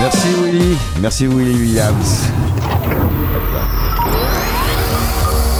[0.00, 2.30] Merci Willy, merci Willy Williams.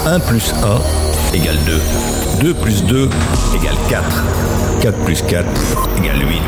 [0.06, 1.80] 1 plus 1 égale 2.
[2.42, 3.08] 2 plus 2
[3.56, 4.04] égale 4.
[4.80, 5.44] 4 plus 4
[5.98, 6.40] égale 8.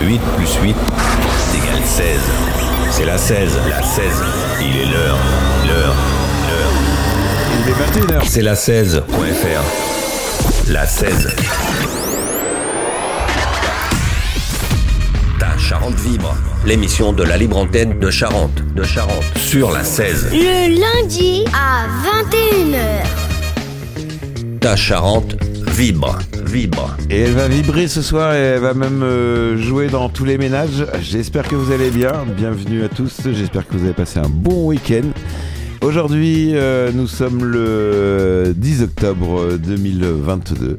[0.00, 0.76] 8 plus 8
[1.54, 2.20] égale 16.
[2.90, 4.04] C'est la 16, la 16.
[4.60, 5.18] Il est l'heure,
[5.68, 5.94] l'heure,
[6.48, 6.72] l'heure.
[7.54, 8.22] Il est 21h.
[8.28, 9.62] C'est la 16.fr.
[10.72, 11.28] La 16.
[15.38, 16.34] Ta Charente vibre.
[16.64, 18.62] L'émission de la libre antenne de Charente.
[18.76, 19.24] De Charente.
[19.36, 20.30] Sur la 16.
[20.32, 21.88] Le lundi à
[22.30, 23.02] 21h.
[24.60, 25.34] Ta Charente
[25.72, 26.16] vibre.
[26.44, 26.96] Vibre.
[27.10, 30.38] Et elle va vibrer ce soir et elle va même euh, jouer dans tous les
[30.38, 30.86] ménages.
[31.00, 32.12] J'espère que vous allez bien.
[32.36, 33.22] Bienvenue à tous.
[33.32, 35.10] J'espère que vous avez passé un bon week-end.
[35.80, 40.78] Aujourd'hui, euh, nous sommes le 10 octobre 2022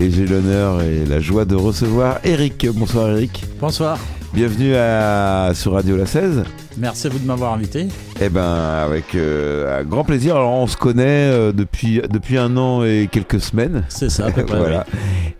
[0.00, 2.66] et j'ai l'honneur et la joie de recevoir Eric.
[2.72, 3.44] Bonsoir Eric.
[3.60, 3.98] Bonsoir.
[4.34, 6.44] Bienvenue à, sur Radio La 16.
[6.76, 7.88] Merci à vous de m'avoir invité.
[8.20, 10.36] Eh ben, avec euh, un grand plaisir.
[10.36, 13.84] Alors, on se connaît euh, depuis, depuis un an et quelques semaines.
[13.88, 14.86] C'est ça, à peu près, voilà.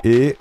[0.05, 0.37] Et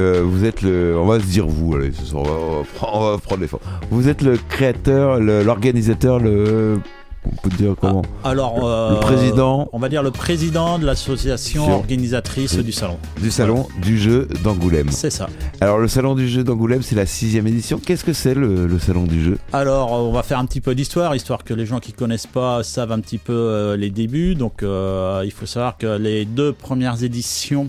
[0.00, 0.96] euh, vous êtes le.
[0.98, 3.60] On va se dire vous, allez, on va, on va prendre- prendre l'effort.
[3.90, 6.78] Vous êtes le créateur, l'organisateur, le.
[7.26, 9.68] On peut dire comment Alors, euh, Le président.
[9.72, 12.98] On va dire le président de l'association organisatrice du salon.
[13.20, 14.88] Du salon du jeu d'Angoulême.
[14.90, 15.28] C'est ça.
[15.60, 17.78] Alors, le salon du jeu d'Angoulême, c'est la sixième édition.
[17.84, 19.38] Qu'est-ce que c'est le, le salon du jeu?
[19.52, 22.26] Alors, euh, on va faire un petit peu d'histoire, histoire que les gens qui connaissent
[22.26, 24.34] pas savent un petit peu euh, les débuts.
[24.34, 27.68] Donc, euh, il faut savoir que les deux premières éditions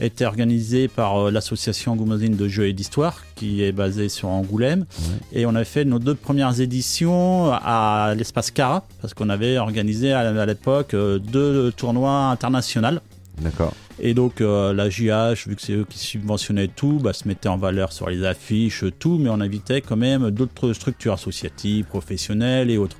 [0.00, 4.86] étaient organisées par euh, l'association Angoumazine de jeux et d'histoire, qui est basée sur Angoulême.
[5.32, 10.12] Et on avait fait nos deux premières éditions à l'espace Cara, parce qu'on avait organisé
[10.12, 13.00] à, à l'époque euh, deux tournois internationaux.
[13.40, 13.72] D'accord.
[14.02, 17.48] Et donc euh, la JH, vu que c'est eux qui subventionnaient tout, bah, se mettait
[17.48, 22.70] en valeur sur les affiches, tout, mais on invitait quand même d'autres structures associatives, professionnelles
[22.70, 22.96] et autres.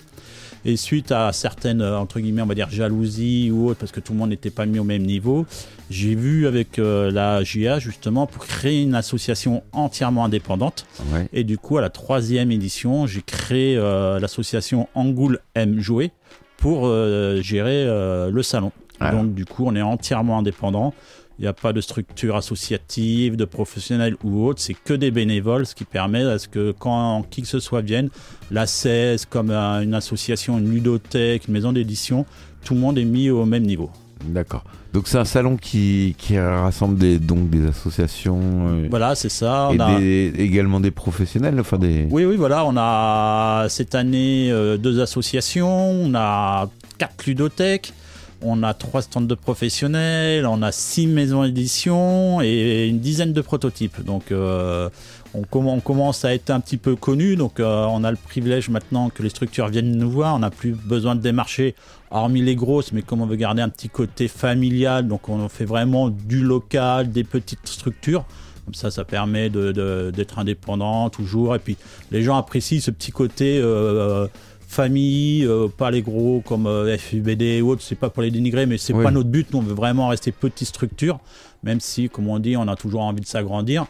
[0.64, 4.00] Et suite à certaines, euh, entre guillemets, on va dire jalousies ou autres, parce que
[4.00, 5.46] tout le monde n'était pas mis au même niveau,
[5.90, 10.86] j'ai vu avec euh, la JH justement pour créer une association entièrement indépendante.
[11.12, 11.28] Ouais.
[11.32, 16.12] Et du coup, à la troisième édition, j'ai créé euh, l'association Angoul aime jouer
[16.58, 18.70] pour euh, gérer le salon.
[19.00, 19.12] Ah.
[19.12, 20.94] Donc, du coup, on est entièrement indépendant.
[21.40, 24.60] Il n'y a pas de structure associative, de professionnels ou autre.
[24.60, 27.80] C'est que des bénévoles, ce qui permet à ce que quand qui que ce soit
[27.80, 28.10] vienne,
[28.50, 32.26] la 16, comme une association, une ludothèque, une maison d'édition,
[32.62, 33.88] tout le monde est mis au même niveau.
[34.26, 34.64] D'accord.
[34.92, 38.38] Donc, c'est un salon qui, qui rassemble des, donc des associations.
[38.68, 39.70] euh, Voilà, c'est ça.
[39.72, 42.06] et On a- des- également des professionnels, enfin des.
[42.10, 46.68] Oui, oui, voilà, on a cette année euh, deux associations, on a
[46.98, 47.94] quatre ludothèques,
[48.42, 53.40] on a trois stands de professionnels, on a six maisons d'édition et une dizaine de
[53.40, 54.04] prototypes.
[54.04, 54.88] Donc euh,
[55.34, 58.16] on, comm- on commence à être un petit peu connu, donc euh, on a le
[58.16, 61.74] privilège maintenant que les structures viennent nous voir, on n'a plus besoin de démarcher,
[62.10, 65.66] hormis les grosses, mais comme on veut garder un petit côté familial, donc on fait
[65.66, 68.24] vraiment du local, des petites structures.
[68.66, 71.56] Comme ça, ça permet d'être indépendant toujours.
[71.56, 71.76] Et puis,
[72.12, 74.28] les gens apprécient ce petit côté euh,
[74.70, 77.82] famille, euh, pas les gros comme euh, FUBD ou autres.
[77.82, 79.02] C'est pas pour les dénigrer, mais c'est Oui.
[79.02, 79.48] pas notre but.
[79.52, 81.18] Nous, on veut vraiment rester petite structure,
[81.64, 83.86] même si, comme on dit, on a toujours envie de s'agrandir.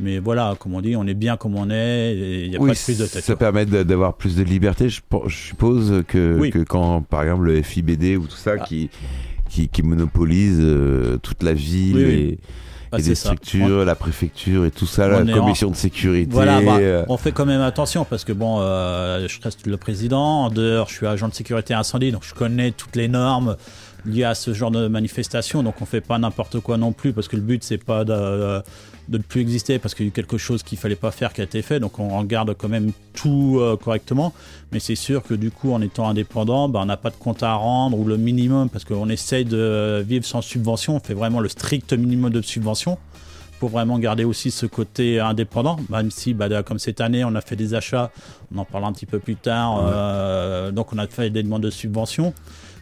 [0.00, 2.16] Mais voilà, comme on dit, on est bien comme on est.
[2.46, 3.22] Il n'y a oui, pas de prise de tête.
[3.22, 3.52] ça quoi.
[3.52, 4.88] permet d'avoir plus de liberté.
[4.88, 6.50] Je, suppose que, Oui.
[6.50, 8.64] que quand, par exemple, le FIBD ou tout ça Ah.
[8.64, 8.90] qui,
[9.48, 12.38] qui, qui monopolise euh, toute la ville et,
[13.00, 13.28] et des ça.
[13.30, 16.28] structures, la préfecture et tout ça, on la en- commission de sécurité.
[16.32, 19.76] Voilà, bah, euh, on fait quand même attention parce que bon, euh, je reste le
[19.76, 20.44] président.
[20.44, 23.56] En dehors, je suis agent de sécurité incendie, donc je connais toutes les normes
[24.06, 25.62] liées à ce genre de manifestation.
[25.62, 28.62] Donc on fait pas n'importe quoi non plus parce que le but c'est pas de,
[29.08, 31.32] de ne plus exister parce qu'il y a eu quelque chose qu'il fallait pas faire
[31.32, 31.80] qui a été fait.
[31.80, 34.32] Donc on regarde quand même tout euh, correctement.
[34.72, 37.42] Mais c'est sûr que du coup, en étant indépendant, bah, on n'a pas de compte
[37.42, 40.96] à rendre ou le minimum parce qu'on essaye de vivre sans subvention.
[40.96, 42.98] On fait vraiment le strict minimum de subvention
[43.60, 47.40] pour vraiment garder aussi ce côté indépendant, même si bah, comme cette année on a
[47.40, 48.10] fait des achats,
[48.54, 51.62] on en parlera un petit peu plus tard, euh, donc on a fait des demandes
[51.62, 52.34] de subventions,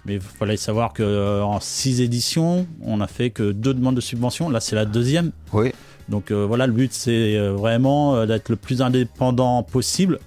[0.06, 4.48] mais il fallait savoir qu'en six éditions, on a fait que deux demandes de subventions,
[4.50, 5.72] là c'est la deuxième, Oui.
[6.08, 10.18] donc euh, voilà, le but c'est euh, vraiment euh, d'être le plus indépendant possible,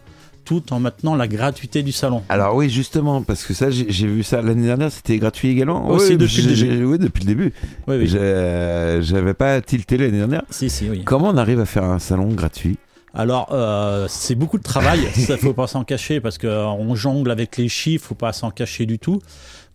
[0.46, 2.22] tout en maintenant la gratuité du salon.
[2.30, 5.88] Alors oui, justement, parce que ça, j'ai vu ça l'année dernière, c'était gratuit également.
[5.90, 6.86] Aussi, Oui, depuis le début.
[6.86, 7.54] Oui, depuis le début.
[7.88, 8.08] Oui, oui.
[8.08, 10.44] J'avais pas tilté l'année dernière.
[10.52, 11.04] Si, si, oui.
[11.04, 12.78] Comment on arrive à faire un salon gratuit?
[13.16, 17.56] Alors, euh, c'est beaucoup de travail, ça faut pas s'en cacher parce qu'on jongle avec
[17.58, 19.22] les chiffres, faut pas s'en cacher du tout.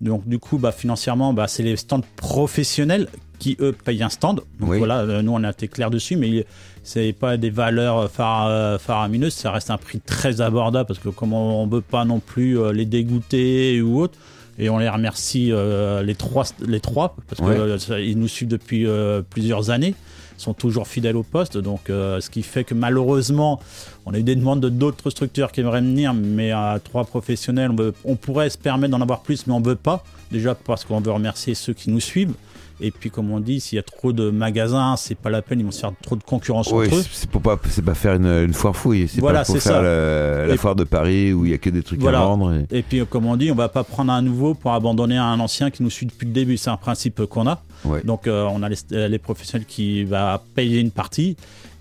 [0.01, 3.09] Donc, du coup, bah, financièrement, bah, c'est les stands professionnels
[3.39, 4.41] qui eux payent un stand.
[4.59, 4.79] Donc Oui.
[4.79, 6.45] voilà, euh, nous on a été clair dessus, mais
[6.83, 11.09] c'est pas des valeurs phara- euh, faramineuses, ça reste un prix très abordable parce que
[11.09, 14.19] comme on, on veut pas non plus euh, les dégoûter ou autre.
[14.59, 17.57] Et on les remercie euh, les trois, les trois parce Ouais.
[17.57, 19.95] que euh, ça- ils nous suivent depuis euh, plusieurs années,
[20.41, 21.59] sont toujours fidèles au poste.
[21.59, 23.61] Donc, euh, ce qui fait que malheureusement,
[24.07, 27.71] on a eu des demandes de d'autres structures qui aimeraient venir, mais à trois professionnels,
[27.71, 30.05] on, on pourrait se permettre d'en avoir plus, mais on veut pas.
[30.31, 32.35] Déjà parce qu'on veut remercier ceux qui nous suivent.
[32.83, 35.61] Et puis, comme on dit, s'il y a trop de magasins, c'est pas la peine,
[35.61, 37.05] ils vont se faire trop de concurrence Oui, entre eux.
[37.11, 39.07] c'est pour pas, c'est pas faire une, une foire fouille.
[39.09, 39.83] C'est Voilà, pas pour c'est faire ça.
[39.83, 42.21] la Et- foire de Paris où il y a que des trucs Voilà.
[42.21, 42.55] à vendre.
[42.71, 45.39] et- Et puis, comme on dit, on va pas prendre un nouveau pour abandonner un
[45.41, 46.57] ancien qui nous suit depuis le début.
[46.57, 47.63] C'est un principe qu'on a.
[47.85, 48.03] Ouais.
[48.05, 51.37] Donc, euh, on a les, euh, les professionnels qui va payer une partie.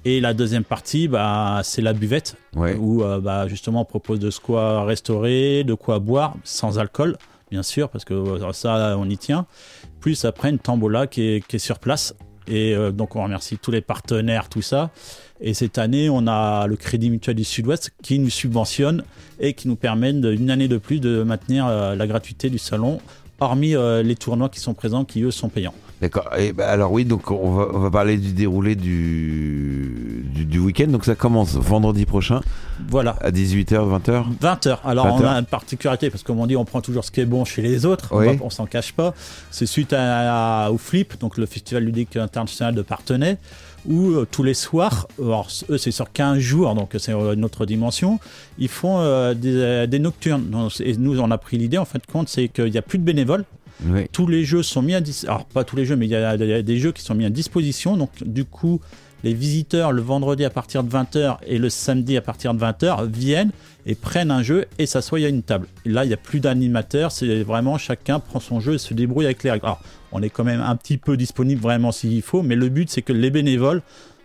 [0.05, 2.75] Et la deuxième partie, bah, c'est la buvette, Ouais.
[2.79, 7.17] où euh, bah, justement on propose de quoi restaurer, de quoi boire, sans alcool,
[7.51, 9.45] bien sûr, parce que euh, ça, on y tient.
[9.99, 12.15] Plus après, une tambola qui est, sur place.
[12.47, 14.89] Et euh, donc, on remercie tous les partenaires, tout ça.
[15.41, 19.03] Et cette année, on a le Crédit Mutuel du Sud-Ouest qui nous subventionne
[19.39, 22.57] et qui nous permet de- une année de plus de maintenir euh, la gratuité du
[22.57, 22.99] salon,
[23.39, 25.75] hormis euh, les tournois qui sont présents, qui eux sont payants.
[26.01, 26.29] D'accord.
[26.37, 30.59] Et bah, alors oui, donc on va, on va parler du déroulé du, du, du
[30.59, 30.87] week-end.
[30.87, 32.41] Donc ça commence vendredi prochain
[32.87, 33.15] Voilà.
[33.21, 33.67] à 18h,
[33.99, 34.23] 20h.
[34.41, 34.77] 20h.
[34.85, 37.11] Alors 20 on a une particularité parce que comme on dit, on prend toujours ce
[37.11, 38.09] qui est bon chez les autres.
[38.11, 38.27] Oui.
[38.41, 39.13] On, on s'en cache pas.
[39.51, 43.37] C'est suite à, à- au Flip, donc le Festival ludique international de Partenay,
[43.85, 47.43] où euh, tous les soirs, alors eux c'est sur 15 jours, donc c'est euh, une
[47.45, 48.19] autre dimension,
[48.57, 50.45] ils font euh, des, des nocturnes.
[50.49, 52.81] Donc, Et nous on a pris l'idée en fin de compte, c'est qu'il n'y a
[52.81, 53.45] plus de bénévoles.
[54.11, 56.15] Tous les jeux sont mis à dis- alors pas tous les jeux, mais il y,
[56.15, 57.95] a des jeux qui sont mis à disposition.
[57.97, 58.81] Donc du coup,
[59.23, 63.09] les visiteurs le vendredi à partir de 20h et le samedi à partir de 20h
[63.09, 63.51] viennent
[63.85, 65.67] et prennent un jeu et s'assoient à une table.
[65.85, 69.25] Là, il n'y a plus d'animateur, c'est vraiment chacun prend son jeu et se débrouille
[69.25, 69.65] avec les règles.
[69.65, 69.81] Alors,
[70.11, 73.01] on est quand même un petit peu disponible vraiment s'il faut, mais le but c'est
[73.01, 73.81] que les bénévoles,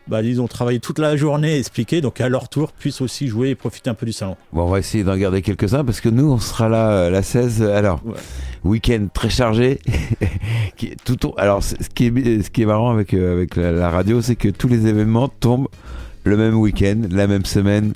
[0.07, 3.51] bah, ils ont travaillé toute la journée, expliqué, donc à leur tour puissent aussi jouer
[3.51, 4.37] et profiter un peu du salon.
[4.53, 7.23] Bon, on va essayer d'en garder quelques-uns parce que nous, on sera là euh, la
[7.23, 7.63] 16.
[7.63, 8.15] Alors, Ouais.
[8.65, 9.81] week-end très chargé.
[10.77, 13.91] Qui tout Alors, ce qui est, ce qui est marrant avec, euh, avec la, la
[13.91, 15.69] radio, c'est que tous les événements tombent
[16.25, 17.93] le même week-end, la même semaine.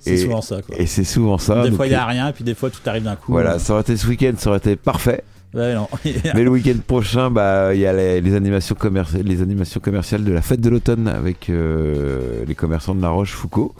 [0.00, 0.62] C'est souvent ça.
[0.62, 0.74] Quoi.
[0.78, 1.62] Et c'est souvent ça.
[1.62, 3.30] des fois, il n'y a rien, et puis des fois, tout arrive d'un coup.
[3.32, 5.22] Voilà, ça aurait été ce week-end, ça aurait été parfait.
[5.54, 5.88] Ouais, non.
[6.34, 10.24] Mais le week-end prochain, bah, il y a les, les animations commerciales, les animations commerciales
[10.24, 13.74] de la fête de l'automne avec euh, les commerçants de La Roche-Foucault.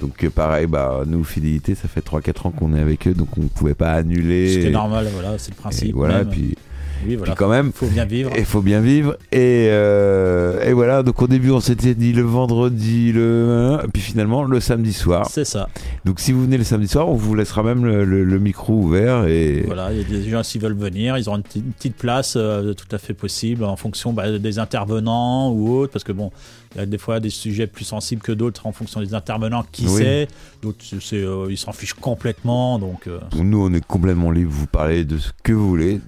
[0.00, 3.36] Donc euh, pareil, bah, nous, Fidélité, ça fait 3-4 ans qu'on est avec eux, donc
[3.36, 4.48] on ne pouvait pas annuler.
[4.48, 5.94] C'était normal, voilà, c'est le et principe.
[5.94, 6.30] voilà, même.
[6.30, 6.56] puis,
[7.06, 7.32] oui, voilà.
[7.32, 8.30] puis quand même, faut bien vivre.
[8.36, 9.16] il faut bien vivre.
[9.32, 13.78] Et, euh, et voilà, donc au début, on s'était dit le vendredi, le...
[13.84, 15.26] et puis finalement, le samedi soir.
[15.30, 15.68] C'est ça.
[16.04, 18.74] Donc si vous venez le samedi soir, on vous laissera même le, le- le micro
[18.74, 19.26] ouvert.
[19.26, 19.62] Et...
[19.66, 21.96] Voilà, il y a des gens s'ils veulent venir, ils auront une, petite- une petite
[21.96, 26.12] place euh, tout à fait possible en fonction bah, des intervenants ou autres, parce que
[26.12, 26.30] bon,
[26.74, 29.64] il y a des fois des sujets plus sensibles que d'autres en fonction des intervenants.
[29.72, 30.02] Qui Oui.
[30.02, 30.28] sait
[30.62, 33.06] D'autres, euh, ils s'en fichent complètement, donc.
[33.06, 34.50] euh, Nous, on est complètement libre.
[34.52, 36.00] Vous parlez de ce que vous voulez.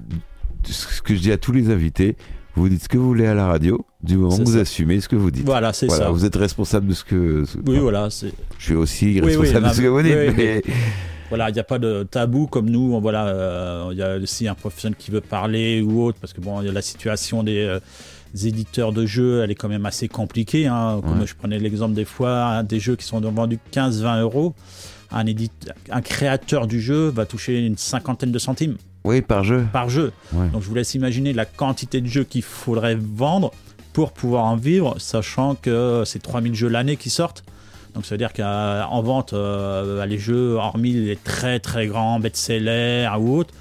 [0.66, 2.16] Ce que je dis à tous les invités,
[2.54, 4.60] vous dites ce que vous voulez à la radio, du moment que vous ça.
[4.60, 5.44] assumez ce que vous dites.
[5.44, 6.10] Voilà, c'est Voilà, ça.
[6.10, 7.44] vous êtes responsable de ce que.
[7.66, 8.32] Oui, voilà, c'est.
[8.58, 10.12] Je suis aussi oui, responsable de ce que vous dites.
[10.14, 10.62] oui, oui, mais-
[11.28, 13.00] Voilà, il n'y a pas de tabou comme nous.
[13.00, 16.42] Voilà, euh, il y a aussi un professionnel qui veut parler ou autre, parce que
[16.42, 17.80] bon, il y a la situation des, euh,
[18.34, 20.66] des éditeurs de jeux, elle est quand même assez compliquée.
[20.66, 21.00] Hein.
[21.02, 21.26] Comme Ouais.
[21.26, 24.54] je prenais l'exemple des fois, hein, des jeux qui sont vendus 15-20 euros.
[25.10, 29.66] Un, édite- un créateur du jeu va toucher une cinquantaine de centimes Oui, par jeu.
[29.72, 30.12] par jeu.
[30.32, 30.48] Ouais.
[30.48, 33.50] Donc je vous laisse imaginer la quantité de jeux qu'il faudrait vendre
[33.92, 37.44] pour pouvoir en vivre, sachant que c'est 3000 jeux l'année qui sortent.
[37.94, 43.08] Donc ça veut dire qu'en vente, euh, les jeux, hormis les très très grands best-sellers
[43.18, 43.52] ou autres,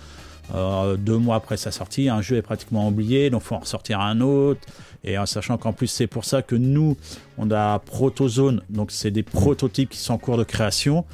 [0.55, 3.59] euh, deux mois après sa sortie, un jeu est pratiquement oublié, donc il faut en
[3.59, 4.61] ressortir un autre.
[5.03, 6.95] Et en sachant qu'en plus, c'est pour ça que nous,
[7.39, 11.05] on a Protozone, donc c'est des prototypes qui sont en cours de création.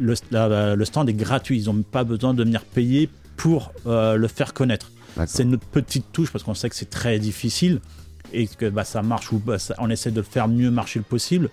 [0.00, 4.16] Le, la- le stand est gratuit, ils n'ont pas besoin de venir payer pour euh,
[4.16, 4.90] le faire connaître.
[5.26, 7.80] C'est notre petite touche parce qu'on sait que c'est très difficile
[8.32, 10.98] et que bah, ça marche ou bah, ça- on essaie de le faire mieux marcher
[10.98, 11.48] le possible.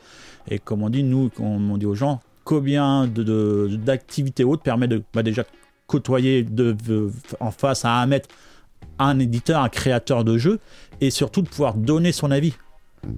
[0.50, 4.64] Et comme on dit, nous, on, on dit aux gens, combien de- de- d'activités autres
[4.64, 5.46] permet de bah, déjà
[5.88, 8.28] côtoyer de, de- en face à un mètre
[9.00, 10.60] un éditeur, un créateur de jeux
[11.00, 12.54] et surtout de pouvoir donner son avis.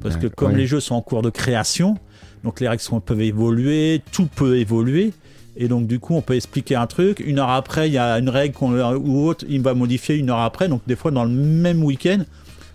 [0.02, 0.58] Parce que comme ouais.
[0.60, 1.98] les jeux sont en cours de création,
[2.44, 5.12] donc les règles sont- peuvent évoluer, tout peut évoluer.
[5.58, 7.20] Et donc du coup, on peut expliquer un truc.
[7.26, 10.40] Une heure après, il y a une règle ou autre, il va modifier une heure
[10.42, 10.68] après.
[10.68, 12.20] Donc des fois, dans le même week-end,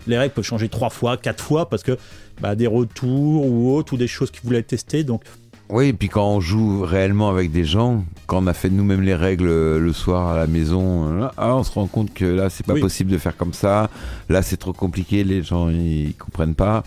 [0.07, 1.97] les règles peuvent changer trois fois, quatre fois, parce que
[2.41, 5.03] bah, des retours ou autres, ou des choses qu'ils voulaient tester.
[5.03, 5.21] Donc
[5.69, 9.03] Oui, et puis quand on joue réellement avec des gens, quand on a fait nous-mêmes
[9.03, 12.25] les règles euh, le soir à la maison, euh, ah, on se rend compte que
[12.25, 12.81] là, c'est pas Oui.
[12.81, 13.91] possible de faire comme ça.
[14.27, 16.83] Là, c'est trop compliqué, les gens ils comprennent pas.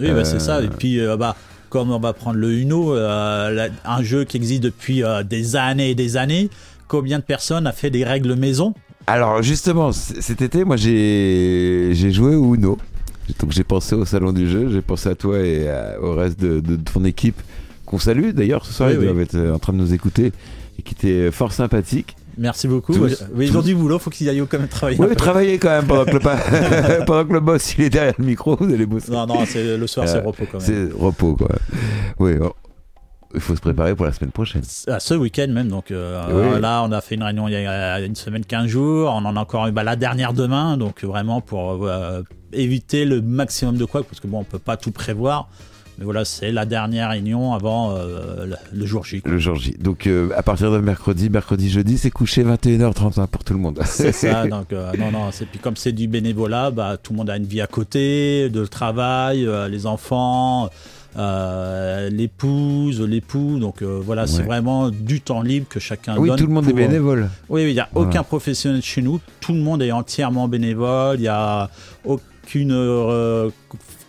[0.00, 0.62] Oui, bah, c'est Euh, ça.
[0.62, 1.36] Et puis, euh, bah,
[1.70, 5.56] comme on va prendre le Uno, euh, la- un jeu qui existe depuis euh, des
[5.56, 6.48] années et des années,
[6.88, 8.74] combien de personnes a fait des règles maison?
[9.06, 12.78] Alors justement, cet été, moi j'ai j'ai joué au Uno.
[13.40, 16.38] Donc j'ai pensé au salon du jeu, j'ai pensé à toi et à- au reste
[16.40, 17.40] de, de ton équipe
[17.84, 19.04] qu'on salue d'ailleurs ce soir, Oui, ils oui.
[19.06, 20.32] doivent être euh, en train de nous écouter
[20.78, 22.16] et qui était fort sympathique.
[22.38, 22.92] Merci beaucoup.
[22.92, 23.14] Oui,
[23.46, 24.98] ils ont du boulot, faut qu'ils aillent quand même travailler.
[25.00, 25.16] Oui, peu.
[25.16, 28.56] travaillez quand même pendant que, le pendant que le boss il est derrière le micro,
[28.56, 29.10] vous allez bosser.
[29.10, 30.66] Non, non, c'est le soir, c'est Euh, repos quand même.
[30.66, 31.48] C'est repos quoi.
[32.18, 32.52] Oui, oh,
[33.34, 34.62] il faut se préparer pour la semaine prochaine.
[34.86, 36.60] À ce week-end même, donc euh, Oui.
[36.60, 39.36] là on a fait une réunion il y a une semaine, 15 jours, on en
[39.36, 43.84] a encore eu bah, la dernière demain, donc vraiment pour euh, éviter le maximum de
[43.84, 45.48] quoi, parce que bon on peut pas tout prévoir,
[45.98, 49.20] mais voilà c'est la dernière réunion avant euh, le, jour J.
[49.22, 49.30] quoi.
[49.32, 49.74] Le jour J.
[49.78, 53.80] Donc euh, à partir de mercredi, mercredi, jeudi, c'est couché 21h30 pour tout le monde.
[53.84, 57.18] C'est ça, donc euh, non, non, c'est puis comme c'est du bénévolat, bah, tout le
[57.18, 60.70] monde a une vie à côté, de travail, les enfants,
[61.18, 66.38] euh, l'épouse, l'époux, donc euh, voilà, c'est vraiment du temps libre que chacun oui, donne.
[66.38, 67.30] tout le monde est pour, bénévole.
[67.48, 68.10] Oui, oui, il n'y a Voilà.
[68.10, 69.18] aucun professionnel chez nous.
[69.40, 71.16] Tout le monde est entièrement bénévole.
[71.18, 71.70] Il n'y a
[72.04, 73.48] aucune euh,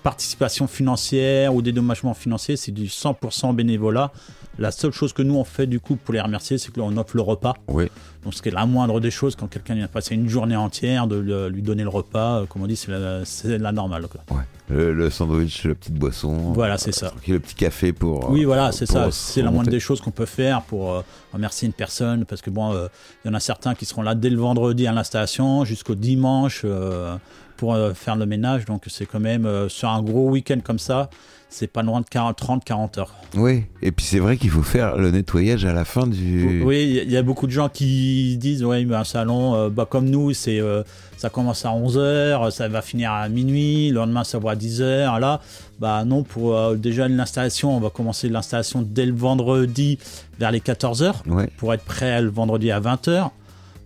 [0.08, 2.56] participation financière ou dédommagement financier.
[2.56, 4.14] C'est du 100% bénévolat.
[4.58, 6.96] La seule chose que nous on fait du coup pour les remercier, c'est que l'on
[6.96, 7.56] offre le repas.
[7.68, 7.90] Oui.
[8.24, 11.08] Donc ce qui est la moindre des choses quand quelqu'un vient passer une journée entière,
[11.08, 14.08] de lui donner le repas, euh, comme on dit, c'est la, c'est la normale.
[14.08, 14.22] quoi.
[14.38, 14.44] Ouais.
[14.70, 16.34] Le, le sandwich, la petite boisson.
[16.54, 17.14] Voilà, c'est ça.
[17.28, 18.30] Le petit café pour.
[18.30, 19.12] Oui, euh, voilà, c'est pour ça.
[19.12, 21.02] C'est la moindre des choses qu'on peut faire pour euh,
[21.34, 22.26] remercier une personne.
[22.26, 22.88] Parce que bon, euh,
[23.24, 26.62] il y en a certains qui seront là dès le vendredi à l'installation jusqu'au dimanche
[26.66, 27.16] euh,
[27.58, 28.66] pour euh, faire le ménage.
[28.66, 31.10] Donc c'est quand même euh, sur un gros week-end comme ça,
[31.50, 33.14] c'est pas loin de 30-40 heures.
[33.36, 36.62] Oui, et puis c'est vrai qu'il faut faire le nettoyage à la fin du.
[36.64, 39.04] Oui, il y a- il y a beaucoup de gens qui disent ouais, mais un
[39.06, 40.84] salon, euh, bah, comme nous, c'est euh,
[41.16, 45.20] ça commence à 11h, ça va finir à minuit, le lendemain ça va à 10h.
[45.20, 45.40] Là,
[45.80, 50.00] bah non, pour euh, déjà l'installation, on va commencer l'installation dès le vendredi
[50.40, 51.50] vers les 14h Ouais.
[51.58, 53.30] pour être prêt le vendredi à 20h.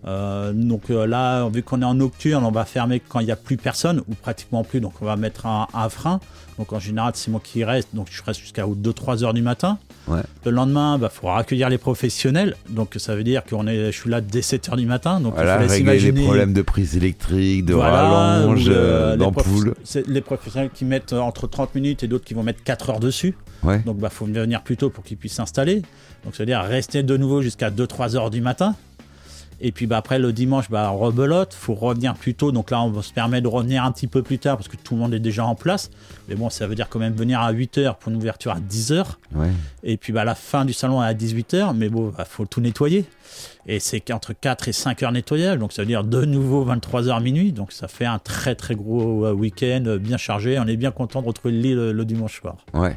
[0.06, 3.32] Euh, donc euh, là, vu qu'on est en nocturne, on va fermer quand il n'y
[3.32, 6.18] a plus personne, ou pratiquement plus, donc on va mettre un, un frein.
[6.58, 9.78] Donc en général, c'est moi qui reste, donc je reste jusqu'à 2-3 heures du matin.
[10.08, 10.20] Ouais.
[10.44, 13.96] Le lendemain, il bah, faudra accueillir les professionnels, donc ça veut dire qu'on est, je
[13.98, 15.20] suis là dès 7 heures du matin.
[15.20, 18.02] Donc Voilà, il faut régler les problèmes de prise électrique, de Voilà,
[18.38, 19.74] rallonge, euh, les d'ampoule.
[19.74, 22.90] prof- Les professionnels qui mettent euh, entre 30 minutes et d'autres qui vont mettre 4
[22.90, 23.34] heures dessus.
[23.62, 23.78] Ouais.
[23.78, 25.82] Donc bah faut venir plus tôt pour qu'ils puissent s'installer.
[26.24, 28.74] Donc ça veut dire rester de nouveau jusqu'à 2-3 heures du matin.
[29.64, 32.50] Et puis bah, après le dimanche, bah, rebelote, faut revenir plus tôt.
[32.50, 34.94] Donc là, on se permet de revenir un petit peu plus tard parce que tout
[34.94, 35.90] le monde est déjà en place.
[36.28, 38.58] Mais bon, ça veut dire quand même venir à 8 heures pour une ouverture à
[38.60, 39.20] 10 heures.
[39.34, 39.50] Ouais.
[39.84, 41.74] Et puis bah, la fin du salon est à 18 heures.
[41.74, 43.04] Mais bon, il faut tout nettoyer.
[43.66, 45.58] Et c'est qu'entre 4 et 5 heures nettoyage.
[45.58, 47.52] Donc ça veut dire de nouveau 23 heures minuit.
[47.52, 50.58] Donc ça fait un très très gros week-end bien chargé.
[50.58, 52.56] On est bien content de retrouver le lit le- le dimanche soir.
[52.74, 52.96] Ouais.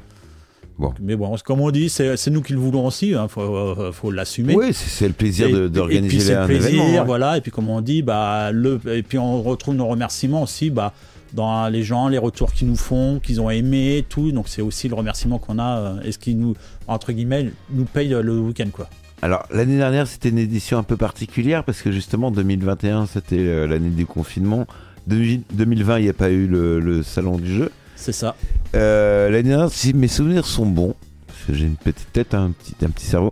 [1.00, 4.12] Mais bon, comme on dit, c'est nous qui le voulons aussi, il faut, euh, faut
[4.12, 4.56] l'assumer.
[4.56, 7.00] Oui, c'est le plaisir d'organiser c'est le un plaisir, événement.
[7.00, 7.06] ouais.
[7.06, 7.38] voilà.
[7.38, 10.94] Et puis comme on dit, bah le et puis on retrouve nos remerciements aussi, bah
[11.34, 14.32] dans les gens, les retours qu'ils nous font, qu'ils ont aimé, tout.
[14.32, 16.56] Donc c'est aussi le remerciement qu'on a euh, et ce qui nous
[16.88, 18.90] entre guillemets nous paye le week-end quoi.
[19.22, 23.66] Alors l'année dernière, c'était une édition un peu particulière parce que justement 2021, c'était euh,
[23.68, 24.68] l'année du confinement.
[25.08, 27.72] 2000 2020, il n'y a pas eu le, le salon du jeu.
[27.96, 28.36] C'est ça.
[28.76, 30.96] Euh, L'année dernière, si mes souvenirs sont bons,
[31.28, 33.32] parce que j'ai une petite tête, un petit, un petit cerveau,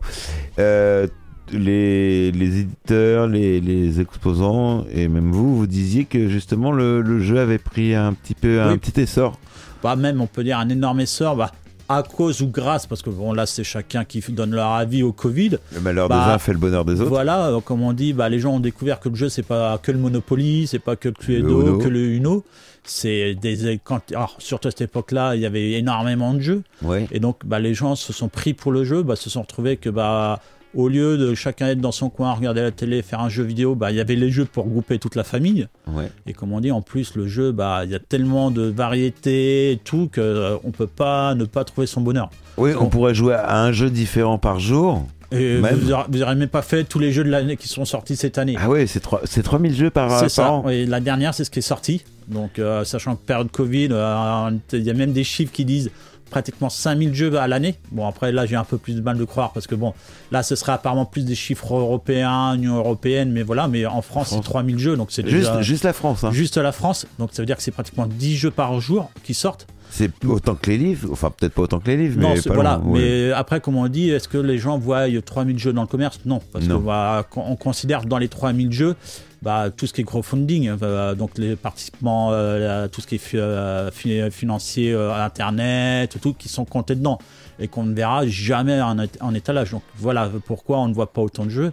[0.59, 1.07] euh,
[1.51, 7.19] les, les éditeurs, les, les exposants et même vous, vous disiez que justement le, le
[7.19, 8.77] jeu avait pris un petit peu un Oui.
[8.77, 9.37] petit essor.
[9.83, 11.51] Bah même on peut dire un énorme essor, bah
[11.89, 15.11] à cause ou grâce, parce que bon là c'est chacun qui donne leur avis au
[15.11, 15.57] Covid.
[15.75, 17.09] Le malheur Bah, des uns fait le bonheur des autres.
[17.09, 19.77] Voilà, euh, comme on dit, bah, les gens ont découvert que le jeu, c'est pas
[19.77, 22.43] que le Monopoly, c'est pas que le Cluedo, que le Uno.
[22.85, 23.79] C'est des.
[23.83, 26.63] Quand, alors, surtout à cette époque-là, il y avait énormément de jeux.
[26.81, 27.07] Ouais.
[27.11, 29.77] Et donc, bah, les gens se sont pris pour le jeu, bah, se sont retrouvés
[29.77, 30.39] que, bah,
[30.75, 33.75] au lieu de chacun être dans son coin, regarder la télé, faire un jeu vidéo,
[33.75, 35.67] bah, il y avait les jeux pour grouper toute la famille.
[35.87, 36.11] Ouais.
[36.25, 39.71] Et comme on dit, en plus, le jeu, bah, il y a tellement de variétés
[39.71, 42.29] et tout que euh, on peut pas ne pas trouver son bonheur.
[42.57, 45.05] Oui, on pourrait jouer à un jeu différent par jour.
[45.33, 45.75] Et Même.
[45.75, 48.15] vous aurez- vous n'aurez même pas fait tous les jeux de l'année qui sont sortis
[48.15, 48.55] cette année.
[48.59, 50.51] Ah ouais, c'est trois- c'est 3000 jeux par, C'est par ça.
[50.51, 50.63] an.
[50.65, 52.03] Oui, la dernière, c'est ce qui est sorti.
[52.27, 55.91] Donc, euh, sachant que période Covid, euh, il y a même des chiffres qui disent
[56.29, 57.75] pratiquement 5000 jeux à l'année.
[57.91, 59.93] Bon, après, là, j'ai un peu plus de mal de croire parce que bon,
[60.31, 64.29] là, ce serait apparemment plus des chiffres européens, Union européenne, mais voilà, mais en France,
[64.29, 64.45] c'est France.
[64.45, 66.23] 3000 jeux, donc c'est Juste, déjà juste la France.
[66.23, 66.31] hein.
[66.31, 67.05] juste la France.
[67.19, 69.67] Donc ça veut dire que c'est pratiquement 10 jeux par jour qui sortent.
[69.95, 71.09] C'est autant que les livres.
[71.11, 72.81] Enfin, peut-être pas autant que les livres, non, mais c'est- pas voilà.
[72.83, 72.99] loin, ouais.
[73.27, 76.19] Mais après, comme on dit, est-ce que les gens voient 3000 jeux dans le commerce?
[76.25, 76.77] Non, parce Non.
[76.79, 78.95] qu'on va, on considère dans les 3000 jeux,
[79.43, 83.35] bah, tout ce qui est crowdfunding, euh, donc les participants, euh, tout ce qui est
[83.35, 87.19] euh, fi- financier, euh, internet, tout qui sont comptés dedans
[87.59, 89.71] et qu'on ne verra jamais en,ét- en étalage.
[89.71, 91.71] Donc voilà pourquoi on ne voit pas autant de jeux.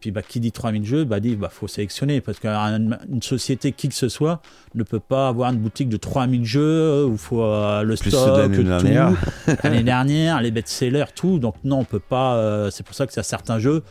[0.00, 3.72] Puis bah, qui dit 3000 jeux, bah, dit bah, faut sélectionner parce qu'une une société,
[3.72, 4.40] qui que ce soit,
[4.74, 8.10] ne peut pas avoir une boutique de 3000 jeux où il faut euh, le Plus
[8.10, 9.12] stock, l'année tout, dernière.
[9.64, 11.38] l'année dernière, les best-sellers, tout.
[11.38, 12.36] Donc non, on peut pas.
[12.36, 13.82] euh, c'est pour ça que c'est certains jeux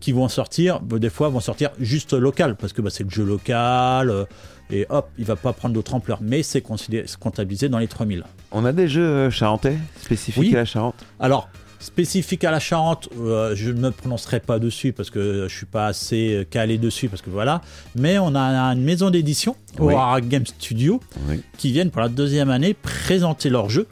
[0.00, 3.10] qui vont sortir, bah, des fois vont sortir juste local parce que bah, c'est le
[3.10, 4.24] jeu local euh,
[4.70, 6.18] et hop, il va pas prendre d'autre ampleur.
[6.22, 8.24] Mais c'est considéré- c'est comptabilisé dans les 3000.
[8.52, 10.54] On a des jeux euh, charentais spécifiques Oui.
[10.54, 10.94] à la Charente?
[11.20, 11.50] Alors,
[11.82, 15.66] spécifique à la Charente, euh, je ne me prononcerai pas dessus parce que je suis
[15.66, 17.60] pas assez euh, calé dessus parce que voilà.
[17.96, 18.40] Mais on a
[18.72, 19.94] une maison d'édition, Oui.
[20.28, 21.42] Game Studio, Oui.
[21.58, 23.86] qui viennent pour la deuxième année présenter leur jeu.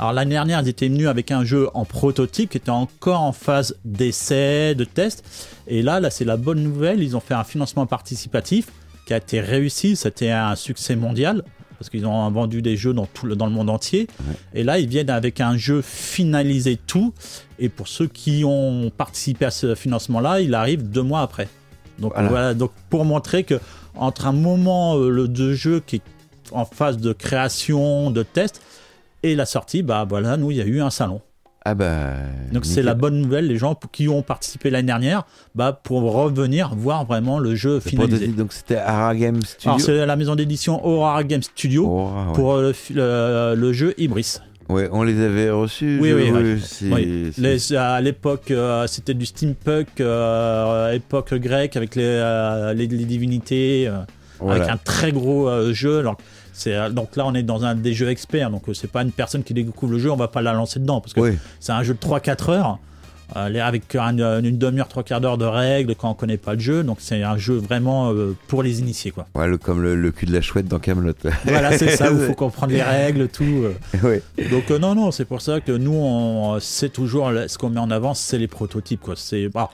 [0.00, 3.32] Alors l'année dernière, ils étaient venus avec un jeu en prototype qui était encore en
[3.32, 5.24] phase d'essai, de test.
[5.66, 8.66] Et là, là c'est la bonne nouvelle, ils ont fait un financement participatif
[9.06, 11.42] qui a été réussi, c'était un succès mondial
[11.78, 14.08] parce qu'ils ont vendu des jeux dans, tout le, dans le monde entier.
[14.52, 17.14] Et là, ils viennent avec un jeu finalisé tout.
[17.58, 21.48] Et pour ceux qui ont participé à ce financement-là, il arrive deux mois après.
[21.98, 22.28] Donc Voilà.
[22.28, 23.60] voilà, donc pour montrer que
[23.96, 26.02] entre un moment euh, le de jeu qui est
[26.52, 28.62] en phase de création, de test,
[29.22, 31.20] et la sortie, bah voilà, nous il y a eu un salon.
[31.64, 32.12] Ah bah.
[32.52, 35.24] Donc c'est la bonne nouvelle, les gens qui ont participé l'année dernière,
[35.54, 38.28] bah pour revenir voir vraiment le jeu finalisé.
[38.28, 39.70] donc c'était Ara Game Studio.
[39.70, 42.32] Alors c'est la maison d'édition Aurora Game Studio Aura, ouais.
[42.34, 44.38] pour le, fi- le- le jeu Ibris.
[44.70, 45.98] Ouais, on les avait reçus.
[46.00, 46.30] Oui, oui,
[46.82, 47.32] oui.
[47.38, 53.04] Les- à l'époque, euh, c'était du steampunk, euh, époque grecque, avec les, euh, les, les
[53.06, 53.96] divinités, euh,
[54.40, 54.56] voilà.
[54.64, 56.00] avec un très gros euh, jeu.
[56.00, 56.22] Alors, euh,
[56.90, 59.42] donc là, on est dans un des jeux experts, donc euh, c'est pas une personne
[59.44, 61.38] qui découvre le jeu, on va pas la lancer dedans, parce que Oui.
[61.60, 62.78] c'est un jeu de 3-4 heures.
[63.36, 66.60] euh, avec un- une demi-heure, trois quarts d'heure de règles quand on connaît pas le
[66.60, 69.26] jeu, donc c'est un jeu vraiment euh, pour les initiés quoi.
[69.34, 71.12] Ouais, le- comme le, le cul de la chouette dans Camelot.
[71.44, 73.44] Voilà, c'est ça, il faut comprendre les règles, tout.
[73.44, 73.74] euh.
[74.02, 74.46] oui.
[74.50, 77.80] Donc euh, non, non, c'est pour ça que nous, on, c'est toujours ce qu'on met
[77.80, 79.02] en avant, c'est les prototypes.
[79.02, 79.12] Quoi.
[79.14, 79.68] C'est, bah,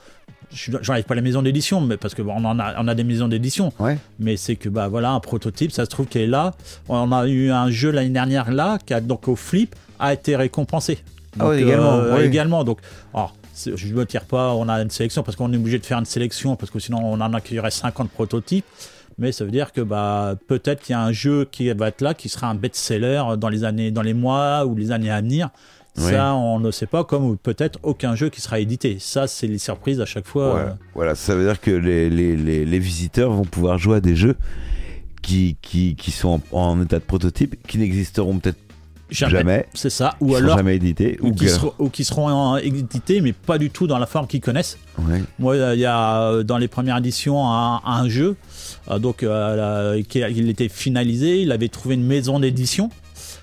[0.55, 2.89] je n'arrive pas à la maison d'édition, mais parce que bon, on en a, on
[2.89, 3.73] a des maisons d'édition.
[3.79, 3.99] Ouais.
[4.19, 6.55] Mais c'est que bah voilà, un prototype, ça se trouve qu'il est là.
[6.89, 10.37] On a eu un jeu l'année dernière là, qui a donc au flip a été
[10.37, 10.99] récompensé.
[11.37, 12.25] Ah Donc, ouais, également, euh, oui.
[12.25, 12.65] également.
[12.65, 12.79] Donc,
[13.13, 15.87] alors, je ne me tire pas, on a une sélection parce qu'on est obligé de
[15.87, 18.65] faire une sélection parce que sinon on en accueillerait 50 prototypes.
[19.19, 22.01] Mais ça veut dire que bah, peut-être qu'il y a un jeu qui va être
[22.01, 25.21] là, qui sera un best-seller dans les années, dans les mois ou les années à
[25.21, 25.51] venir.
[25.97, 26.11] Oui.
[26.11, 28.97] Ça, on ne sait pas, comme peut-être aucun jeu qui sera édité.
[28.99, 30.51] Ça, c'est les surprises à chaque fois.
[30.51, 30.77] Voilà.
[30.95, 34.17] Voilà, ça veut dire que les, les, les, les visiteurs vont pouvoir jouer à des
[34.17, 34.37] jeux
[35.23, 38.59] qui, qui, qui sont en, en état de prototype, qui n'existeront peut-être
[39.11, 40.17] jamais, C'est ça.
[40.21, 43.71] Ou alors, jamais édités, ou, ou qui seront, ou qui seront édités, mais pas du
[43.71, 44.77] tout dans la forme qu'ils connaissent.
[44.99, 45.23] Ouais.
[45.39, 48.35] Moi, il y a dans les premières éditions un, un jeu,
[48.91, 52.91] euh, donc euh, il était finalisé, il avait trouvé une maison d'édition,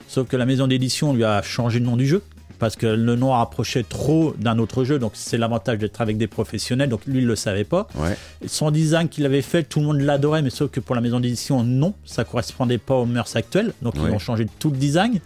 [0.07, 2.21] sauf que la maison d'édition lui a changé le nom du jeu
[2.61, 6.27] parce que le nom rapprochait trop d'un autre jeu, donc c'est l'avantage d'être avec des
[6.27, 7.87] professionnels, donc lui il le savait pas.
[7.95, 8.15] Ouais.
[8.45, 11.19] Son design qu'il avait fait, tout le monde l'adorait, mais sauf que pour la maison
[11.19, 14.01] d'édition, non, ça correspondait pas aux mœurs actuelles, donc Ouais.
[14.05, 15.19] ils ont changé tout le design.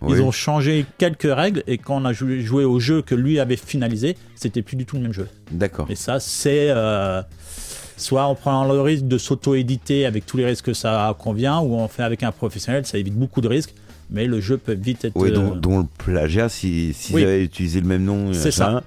[0.00, 0.20] Ils Oui.
[0.20, 3.56] ont changé quelques règles et quand on a joué, joué au jeu que lui avait
[3.56, 5.28] finalisé, c'était plus du tout le même jeu.
[5.50, 5.88] D'accord.
[5.90, 7.20] Et ça, c'est euh,
[7.98, 11.74] soit on prend le risque de s'auto-éditer avec tous les risques que ça convient, ou
[11.74, 13.74] on fait avec un professionnel, ça évite beaucoup de risques,
[14.10, 15.12] mais le jeu peut vite être.
[15.16, 17.22] Oui, dont, euh, dont le plagiat, si, s'ils Oui.
[17.24, 18.80] avaient utilisé le même nom, C'est machin,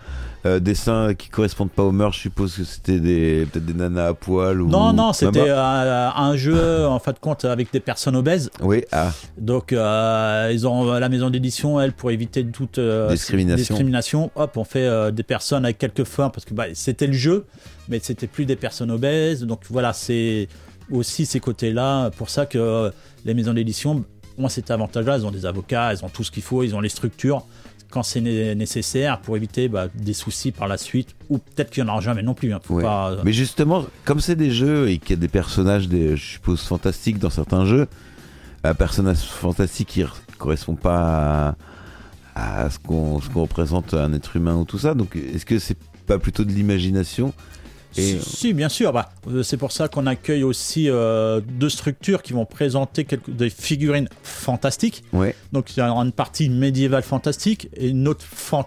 [0.46, 4.08] euh, dessins qui correspondent pas aux mœurs, je suppose que c'était des, peut-être des nanas
[4.08, 4.68] à poil ou.
[4.68, 8.50] Non, non, c'était euh, un jeu en fin de compte avec des personnes obèses.
[8.62, 13.58] Oui, ah, Donc, euh, ils ont la maison d'édition, elle, pour éviter toute euh, Discrimination.
[13.76, 17.14] discrimination, hop, on fait euh, des personnes avec quelques formes parce que bah, c'était le
[17.14, 17.46] jeu,
[17.88, 19.44] mais c'était plus des personnes obèses.
[19.44, 20.48] Donc voilà, c'est
[20.92, 22.10] aussi ces côtés-là.
[22.18, 22.90] Pour ça que euh,
[23.26, 24.04] les maisons d'édition
[24.44, 25.16] ont cet avantage-là.
[25.16, 27.46] Elles ont des avocats, elles ont tout ce qu'il faut, ils ont les structures
[27.90, 31.84] quand c'est né- nécessaire pour éviter bah, des soucis par la suite, ou peut-être qu'il
[31.84, 32.54] n'y en aura jamais non plus.
[32.54, 32.60] hein.
[32.64, 32.84] Faut ouais.
[32.84, 36.24] pas- Mais justement, comme c'est des jeux et qu'il y a des personnages, des, je
[36.34, 37.88] suppose, fantastiques dans certains jeux,
[38.64, 40.06] un personnage fantastique qui ne
[40.38, 41.56] correspond pas
[42.36, 44.94] à, à ce qu'on ce qu'on représente un être humain ou tout ça.
[44.94, 45.78] Donc, est-ce que c'est
[46.08, 47.34] pas plutôt de l'imagination
[47.98, 48.94] Et- Si, si, bien sûr.
[48.94, 53.30] Bah, euh, c'est pour ça qu'on accueille aussi euh, deux structures qui vont présenter quelques,
[53.30, 55.04] des figurines fantastiques.
[55.14, 55.36] Ouais.
[55.52, 58.26] Donc il y a une partie médiévale fantastique et une autre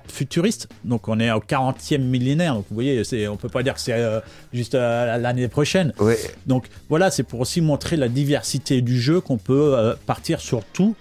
[0.08, 0.68] futuriste.
[0.84, 2.54] Donc on est au 40e millénaire.
[2.54, 4.20] Donc vous voyez, c'est, on peut pas dire que c'est euh,
[4.52, 5.92] juste euh, l'année prochaine.
[5.98, 6.18] Ouais.
[6.46, 10.62] Donc voilà, c'est pour aussi montrer la diversité du jeu qu'on peut euh, partir sur
[10.64, 10.94] tout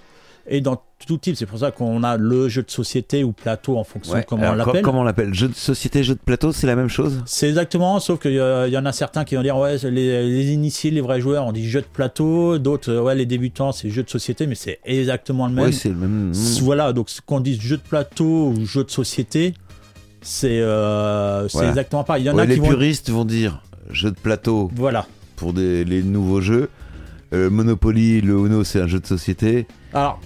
[0.47, 1.35] et dans tout type.
[1.35, 4.21] C'est pour ça qu'on a le jeu de société ou plateau en fonction Ouais.
[4.21, 4.81] de comment Alors, on l'appelle.
[4.81, 7.99] Comment on l'appelle Jeu de société, jeu de plateau, c'est la même chose C'est exactement,
[7.99, 11.01] sauf qu'il il y en a certains qui vont dire ouais, les, les initiés, les
[11.01, 14.09] vrais joueurs, on dit jeu de plateau, d'autres euh, ouais, les débutants, c'est jeu de
[14.09, 15.65] société, mais c'est exactement le même.
[15.65, 16.31] Oui, c'est le même.
[16.61, 19.53] Voilà, donc qu'on dise jeu de plateau ou jeu de société,
[20.21, 21.69] c'est euh, Voilà.
[21.69, 22.23] exactement pareil.
[22.23, 22.67] Il y en Ouais, a les qui vont.
[22.67, 23.61] puristes vont dire
[23.91, 25.05] jeu de plateau Voilà.
[25.35, 26.69] pour des, les nouveaux jeux.
[27.33, 29.65] Euh, Monopoly, le Uno, c'est un jeu de société.
[29.93, 30.19] Alors,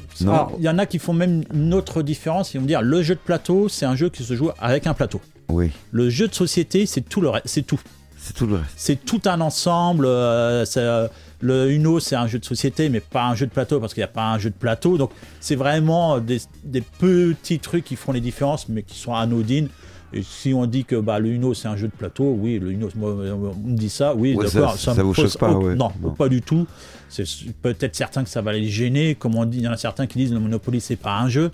[0.60, 2.54] il y en a qui font même une autre différence.
[2.54, 4.94] Ils vont dire le jeu de plateau, c'est un jeu qui se joue avec un
[4.94, 5.22] plateau.
[5.50, 7.80] Oui, Le jeu de société, c'est tout le reste, c'est tout.
[8.18, 8.70] c'est tout le reste.
[8.76, 10.06] C'est tout un ensemble.
[10.06, 11.08] euh, euh,
[11.40, 14.02] le Uno, c'est un jeu de société, mais pas un jeu de plateau parce qu'il
[14.02, 14.98] n'y a pas un jeu de plateau.
[14.98, 19.70] Donc, c'est vraiment des, des petits trucs qui font les différences, mais qui sont anodines.
[20.14, 22.72] Et si on dit que bah, le Uno, c'est un jeu de plateau, oui, le
[22.72, 24.78] Uno, moi, on me dit ça, oui, Ouais, d'accord.
[24.78, 25.76] ça- me ça vous pose choque pas, ouais.
[25.76, 26.12] Non, Non.
[26.12, 26.66] pas du tout.
[27.10, 27.26] C'est
[27.62, 29.16] peut-être certains que ça va les gêner.
[29.16, 31.28] Comme on dit, il y en a certains qui disent le Monopoly, c'est pas un
[31.30, 31.52] jeu.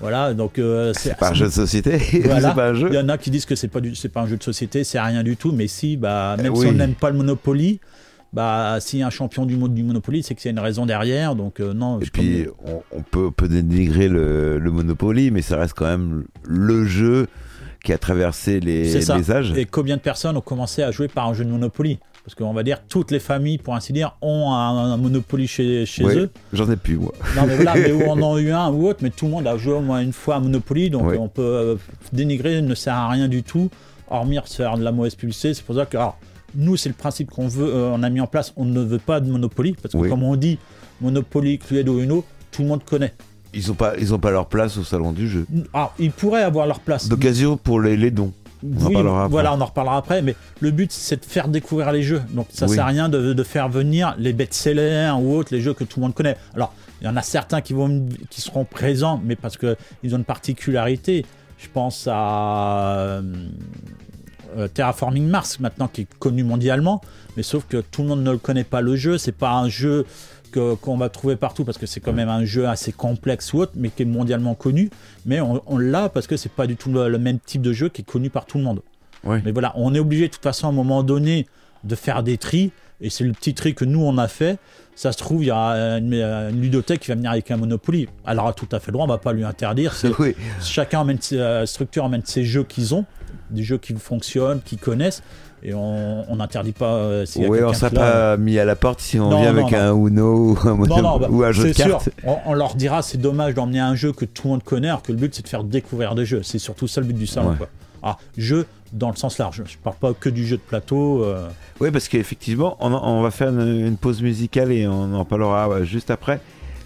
[0.00, 2.48] Voilà, donc euh, C'est pas un jeu de société, voilà.
[2.50, 2.94] c'est pas un Il jeu.
[2.94, 4.82] y en a qui disent que c'est pas du, c'est pas un jeu de société,
[4.84, 5.52] c'est rien du tout.
[5.52, 7.80] Mais si, bah, même Euh, si on n'aime pas le Monopoly,
[8.32, 11.34] bah, a un champion du monde du Monopoly, c'est qu'il y a une raison derrière.
[11.34, 12.00] Donc euh, non.
[12.00, 15.86] Et puis, on, on peut, on peut dénigrer le, le Monopoly, mais ça reste quand
[15.86, 17.26] même le jeu
[17.84, 19.16] qui a traversé les, ça.
[19.16, 19.52] les âges.
[19.56, 22.52] Et combien de personnes ont commencé à jouer par un jeu de Monopoly Parce qu'on
[22.52, 26.30] va dire toutes les familles, pour ainsi dire, ont un, un Monopoly chez, chez eux.
[26.52, 27.12] J'en ai plus, moi.
[27.36, 29.30] Non mais voilà, mais où on en a eu un ou autre, mais tout le
[29.32, 31.76] monde a joué au moins une fois à Monopoly, donc on peut euh,
[32.12, 33.70] dénigrer ne sert à rien du tout,
[34.08, 35.54] hormis se faire de la mauvaise publicité.
[35.54, 36.18] C'est pour ça que alors,
[36.54, 38.98] nous, c'est le principe qu'on veut, euh, on a mis en place, on ne veut
[38.98, 40.08] pas de Monopoly, parce que Oui.
[40.08, 40.58] comme on dit,
[41.00, 43.14] Monopoly, Cluedo, Uno, tout le monde connaît.
[43.52, 45.46] Ils ont pas, ils ont pas leur place au salon du jeu.
[45.72, 47.08] Alors, ils pourraient avoir leur place.
[47.08, 48.32] D'occasion pour les, les dons.
[48.62, 49.28] On en Oui.
[49.30, 52.20] Voilà, on en reparlera après, mais le but c'est de faire découvrir les jeux.
[52.30, 52.74] Donc ça Oui.
[52.74, 55.98] sert à rien de, de faire venir les best-sellers ou autres, les jeux que tout
[55.98, 56.36] le monde connaît.
[56.54, 60.18] Alors, il y en a certains qui, vont, qui seront présents, mais parce qu'ils ont
[60.18, 61.24] une particularité.
[61.58, 63.20] Je pense à
[64.56, 67.00] euh, Terraforming Mars, maintenant qui est connu mondialement,
[67.36, 69.16] mais sauf que tout le monde ne le connaît pas le jeu.
[69.18, 70.04] C'est pas un jeu
[70.50, 73.72] qu'on va trouver partout parce que c'est quand même un jeu assez complexe ou autre,
[73.76, 74.90] mais qui est mondialement connu.
[75.26, 77.72] Mais on, on l'a parce que c'est pas du tout le, le même type de
[77.72, 78.80] jeu qui est connu par tout le monde.
[79.44, 81.46] Mais voilà, on est obligé de toute façon à un moment donné
[81.84, 84.58] de faire des tris, et c'est le petit tri que nous on a fait.
[84.94, 88.08] Ça se trouve, il y a une, une ludothèque qui va venir avec un Monopoly.
[88.26, 89.94] Alors a tout à fait le droit, on va pas lui interdire.
[89.94, 90.34] C'est- Oui.
[90.62, 93.04] chacun emmène ses, euh, structure emmène ses jeux qu'ils ont,
[93.50, 95.22] des jeux qui fonctionnent, qu'ils connaissent,
[95.62, 96.94] et on n'interdit pas.
[96.94, 99.52] euh, a Ouais, on quelqu'un sera pas mis à la porte si on Non, vient
[99.52, 99.78] non, avec non.
[99.78, 101.86] un Uno ou un, mono- Non, non, bah, ou un jeu de sûr.
[101.86, 102.10] cartes.
[102.24, 105.02] On, on leur dira c'est dommage d'emmener un jeu que tout le monde connaît, alors
[105.02, 106.42] que le but c'est de faire découvrir des jeux.
[106.42, 107.50] C'est surtout ça le but du salon.
[107.50, 107.56] Ouais.
[107.56, 107.68] Quoi.
[108.02, 109.62] Ah, jeu dans le sens large.
[109.66, 111.22] Je parle pas que du jeu de plateau.
[111.22, 111.48] euh,
[111.80, 115.68] Oui, parce qu'effectivement, on, on va faire une, une pause musicale et on en parlera
[115.68, 116.40] ouais, juste après.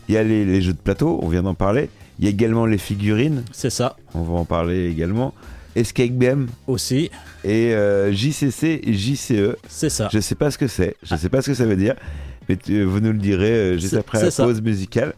[0.08, 1.88] Il y a les, les jeux de plateau, on vient d'en parler.
[2.18, 5.32] Il y a également les figurines, c'est ça on va en parler également.
[5.76, 7.10] Escape Game aussi.
[7.44, 9.56] et euh, JCC JCE.
[9.68, 10.08] C'est ça.
[10.12, 11.94] Je sais pas ce que c'est, je sais pas ce que ça veut dire,
[12.48, 14.44] mais tu- vous nous le direz euh, juste après la ça.
[14.44, 15.14] pause musicale.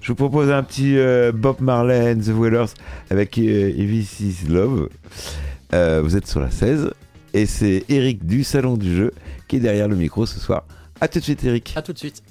[0.00, 2.72] Je vous propose un petit euh, Bob Marley and the Wailers
[3.10, 4.88] avec This Is Love.
[5.72, 6.90] Vous êtes sur la 16
[7.34, 9.12] et c'est Eric du Salon du Jeu
[9.48, 10.64] qui est derrière le micro ce soir.
[11.00, 11.74] A tout de suite Eric.
[11.76, 12.22] À tout de suite.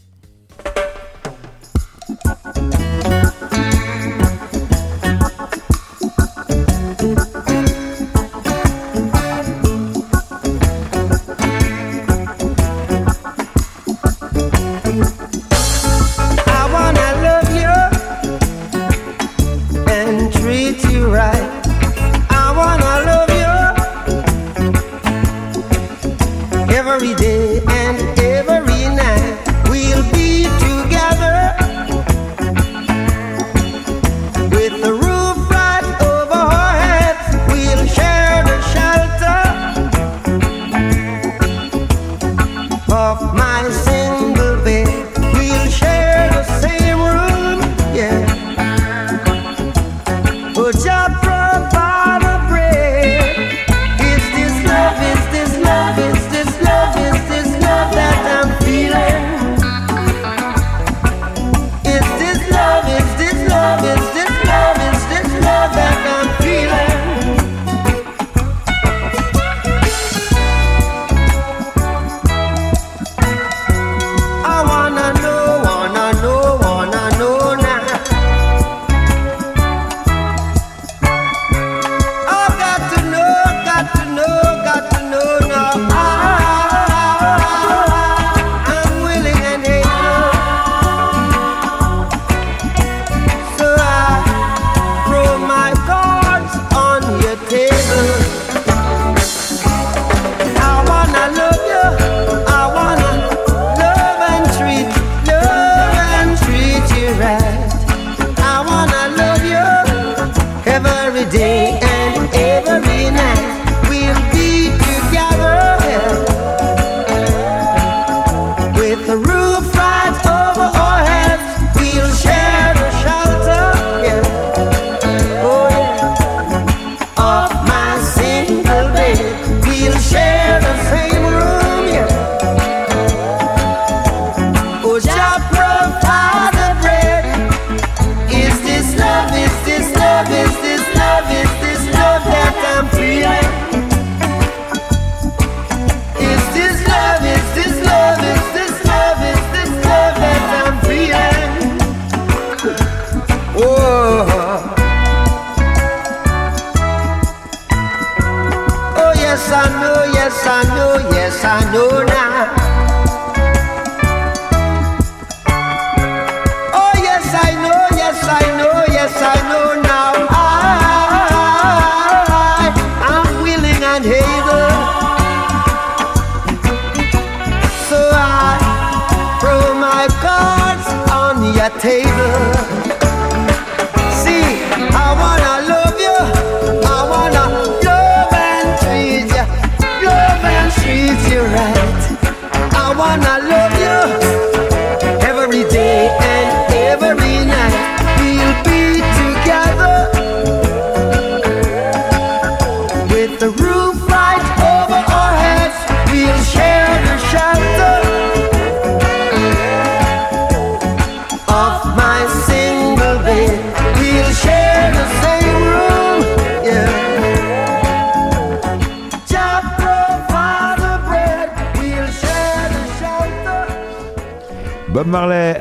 [191.58, 191.87] alright.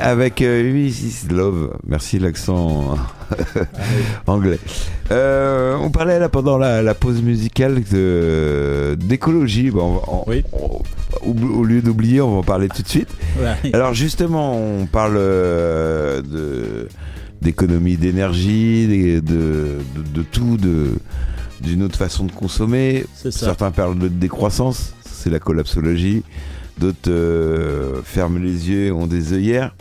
[0.07, 1.73] Avec euh, This is Love.
[1.85, 2.97] Merci l'accent
[4.27, 4.57] anglais.
[5.11, 7.81] Euh, on parlait là pendant la, la pause musicale
[8.97, 9.69] d'écologie.
[9.69, 10.43] Bon, Oui.
[11.25, 13.09] au, lieu d'oublier, on va en parler tout de suite.
[13.37, 13.73] Ouais.
[13.73, 16.87] Alors justement, on parle euh, de
[17.41, 19.77] d'économie d'énergie, de, de,
[20.13, 20.57] de tout,
[21.61, 23.05] d'une autre façon de consommer.
[23.29, 26.23] Certains parlent de décroissance, c'est la collapsologie.
[26.79, 29.73] D'autres euh, ferment les yeux, ont des œillères.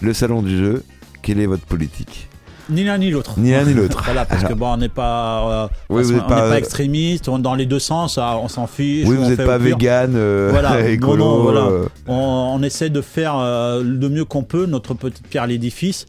[0.00, 0.82] Le salon du jeu,
[1.22, 2.28] quelle est votre politique?
[2.70, 3.34] Ni l'un ni l'autre.
[3.38, 4.02] Ni l'un ni l'autre.
[4.04, 7.54] voilà, parce que bon, on n'est pas, euh, Oui, on pas- pas, extrémiste, on- dans
[7.54, 9.06] les deux sens, ah, on s'en fiche.
[9.06, 11.16] Oui, vous n'êtes pas vegan, euh, Voilà, non, écolo.
[11.24, 11.60] non, voilà.
[11.60, 15.46] euh, On, on essaie de faire euh, le mieux qu'on peut notre petite pierre à
[15.48, 16.06] l'édifice.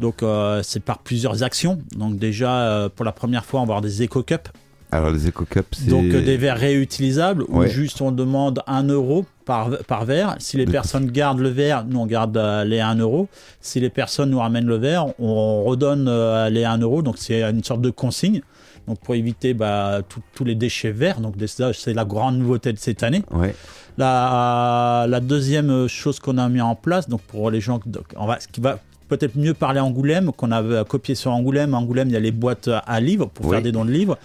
[0.00, 1.78] Donc euh, c'est par plusieurs actions.
[1.94, 4.50] Donc déjà euh, pour la première fois on va avoir des éco cups.
[4.92, 7.68] Alors les éco cups, c'est Donc euh, des verres réutilisables où Ouais.
[7.68, 10.34] juste on demande 1 euro par, par verre.
[10.40, 13.28] Si les De- personnes gardent le verre, nous on garde euh, les 1 euro.
[13.60, 17.02] Si les personnes nous ramènent le verre, on redonne euh, les 1 euro.
[17.02, 18.42] Donc c'est une sorte de consigne.
[18.88, 20.00] Donc pour éviter bah,
[20.34, 21.20] tous les déchets verts.
[21.20, 21.34] Donc
[21.72, 23.22] c'est la grande nouveauté de cette année.
[23.30, 23.54] Ouais.
[23.98, 28.26] La, la deuxième chose qu'on a mis en place, donc pour les gens, donc, on
[28.26, 28.78] va, ce qui va
[29.10, 31.74] peut-être mieux parler Angoulême, qu'on avait copié sur Angoulême.
[31.74, 33.52] Angoulême, il y a les boîtes à livres pour Oui.
[33.52, 34.16] faire des dons de livres.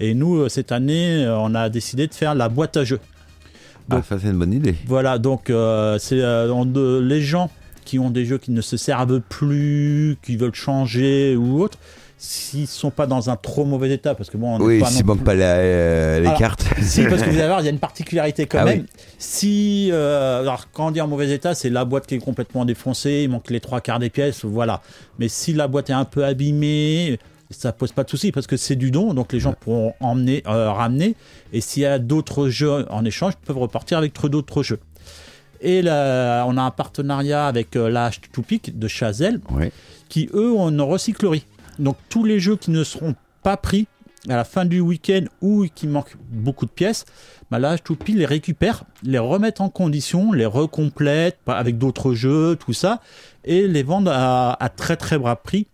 [0.00, 3.00] Et nous, euh, cette année, euh, on a décidé de faire la boîte à jeux.
[3.90, 4.74] Ah, ça c'est une bonne idée.
[4.86, 7.50] Voilà, donc euh, c'est euh, les gens
[7.84, 11.78] qui ont des jeux qui ne se servent plus, qui veulent changer ou autre,
[12.24, 15.04] s'ils sont pas dans un trop mauvais état, parce que bon, on Oui, pas s'il
[15.04, 16.64] non manque pas la- euh, les Alors, cartes.
[16.80, 18.80] si, parce que vous allez voir, il y a une particularité quand Ah même.
[18.82, 18.86] oui.
[19.18, 22.64] Si, euh, alors quand on dit en mauvais état, c'est la boîte qui est complètement
[22.64, 24.82] défoncée, il manque les trois quarts des pièces, voilà.
[25.18, 27.18] Mais si la boîte est un peu abîmée,
[27.50, 30.44] ça pose pas de souci parce que c'est du don, donc les gens pourront emmener,
[30.46, 31.16] euh, ramener.
[31.52, 34.78] Et s'il y a d'autres jeux en échange, ils peuvent repartir avec d'autres jeux.
[35.60, 39.40] Et là, on a un partenariat avec euh, la Topic de Chazelle
[40.08, 41.44] qui eux ont une recyclerie.
[41.78, 43.86] Donc tous les jeux qui ne seront pas pris
[44.28, 47.04] à la fin du week-end ou qui manquent beaucoup de pièces,
[47.50, 52.56] bah là, Toupie les récupère, les remettent en condition, les recomplète pas- avec d'autres jeux,
[52.56, 53.00] tout ça,
[53.44, 55.66] et les vendent à, très très bas prix.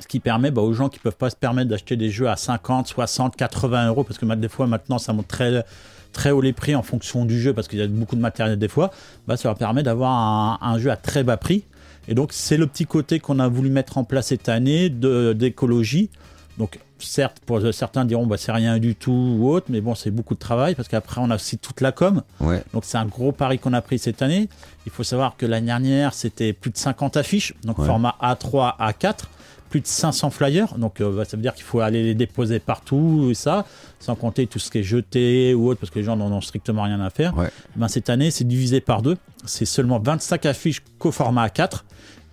[0.00, 2.36] Ce qui permet bah, aux gens qui peuvent pas se permettre d'acheter des jeux à
[2.36, 6.74] 50, 60, 80 euros, parce que des fois maintenant ça monte très, haut les prix
[6.74, 8.90] en fonction du jeu, parce qu'il y a beaucoup de matériel des fois,
[9.26, 11.64] bah, ça leur permet d'avoir un jeu à très bas prix.
[12.08, 15.32] Et donc c'est le petit côté qu'on a voulu mettre en place cette année de-
[15.32, 16.10] d'écologie.
[16.58, 20.10] Donc certes, pour certains diront bah, c'est rien du tout ou autre, mais bon c'est
[20.10, 22.22] beaucoup de travail parce qu'après on a aussi toute la com.
[22.40, 22.62] Ouais.
[22.74, 24.48] Donc c'est un gros pari qu'on a pris cette année.
[24.86, 27.86] Il faut savoir que l'année dernière c'était plus de 50 affiches, donc Ouais.
[27.86, 29.24] format A3, A4,
[29.70, 30.76] plus de 500 flyers.
[30.76, 33.64] Donc euh, bah, ça veut dire qu'il faut aller les déposer partout et ça,
[33.98, 36.40] sans compter tout ce qui est jeté ou autre parce que les gens n'en ont
[36.42, 37.34] strictement rien à faire.
[37.36, 37.48] Ouais.
[37.76, 39.16] Ben, cette année c'est divisé par deux.
[39.46, 41.82] C'est seulement 25 affiches qu'au format A4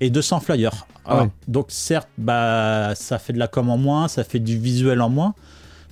[0.02, 0.86] et 200 flyers.
[1.06, 1.30] Alors, ouais.
[1.48, 5.10] Donc certes, bah, ça fait de la com en moins, ça fait du visuel en
[5.10, 5.34] moins,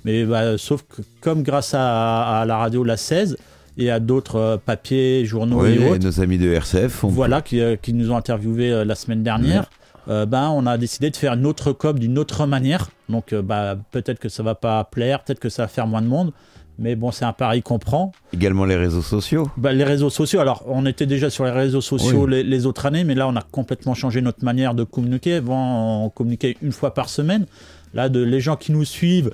[0.05, 3.37] mais bah, sauf que comme grâce à, à la radio La 16
[3.77, 7.03] et à d'autres euh, papiers, journaux Oui, et autres, nos amis de RCF.
[7.05, 9.69] voilà, qui, euh, qui nous ont interviewés euh, la semaine dernière,
[10.07, 12.87] ben, on a décidé de faire une autre com d'une autre manière.
[13.09, 16.07] Donc bah, peut-être que ça va pas plaire, peut-être que ça va faire moins de
[16.07, 16.31] monde.
[16.79, 18.11] Mais bon, c'est un pari qu'on prend.
[18.33, 19.49] Également les réseaux sociaux.
[19.57, 22.31] Bah, les réseaux sociaux, alors on était déjà sur les réseaux sociaux Oui.
[22.31, 25.35] les, les autres années, mais là on a complètement changé notre manière de communiquer.
[25.35, 27.45] Avant, on communiquait une fois par semaine.
[27.93, 29.31] Là, de, les gens qui nous suivent,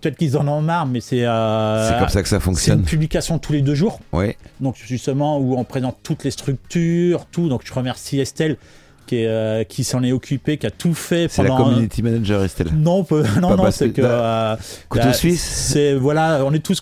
[0.00, 2.40] peut-être qu'ils en ont marre, mais c'est euh, C'est comme ça que ça c'est une
[2.42, 2.82] fonctionne.
[2.82, 4.00] publication tous les deux jours.
[4.12, 4.36] Ouais.
[4.60, 7.48] Donc justement où on présente toutes les structures, tout.
[7.48, 8.58] Donc je remercie Estelle
[9.06, 12.42] qui, est, euh, qui s'en est occupé, qui a tout fait C'est la community manager
[12.44, 12.68] Estelle.
[12.76, 14.56] Non, peu- non, non, c'est que euh,
[14.88, 16.80] Couteau la- suisse C'est voilà, on est tous.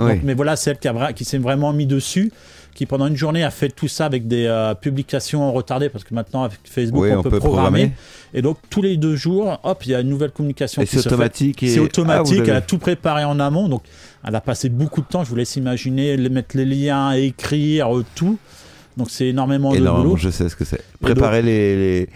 [0.00, 0.12] Oui.
[0.14, 2.32] Donc, mais voilà, qui, a vra- qui s'est vraiment mis dessus,
[2.74, 6.14] qui pendant une journée a fait tout ça avec des euh, publications retardées parce que
[6.14, 7.92] maintenant avec Facebook Oui, on, peut, programmer.
[8.34, 10.98] Et donc tous les deux jours, hop, il y a une nouvelle communication Et c'est
[10.98, 11.62] automatique.
[11.62, 13.82] et- C'est Ah, automatique, elle a tout préparé en amont, donc
[14.26, 15.24] elle a passé beaucoup de temps.
[15.24, 18.38] Je vous laisse imaginer, les- mettre les liens, écrire, tout.
[18.98, 20.16] Donc c'est énormément de Énormément, boulot.
[20.18, 20.82] je sais ce que c'est.
[21.00, 22.08] Préparer les, les-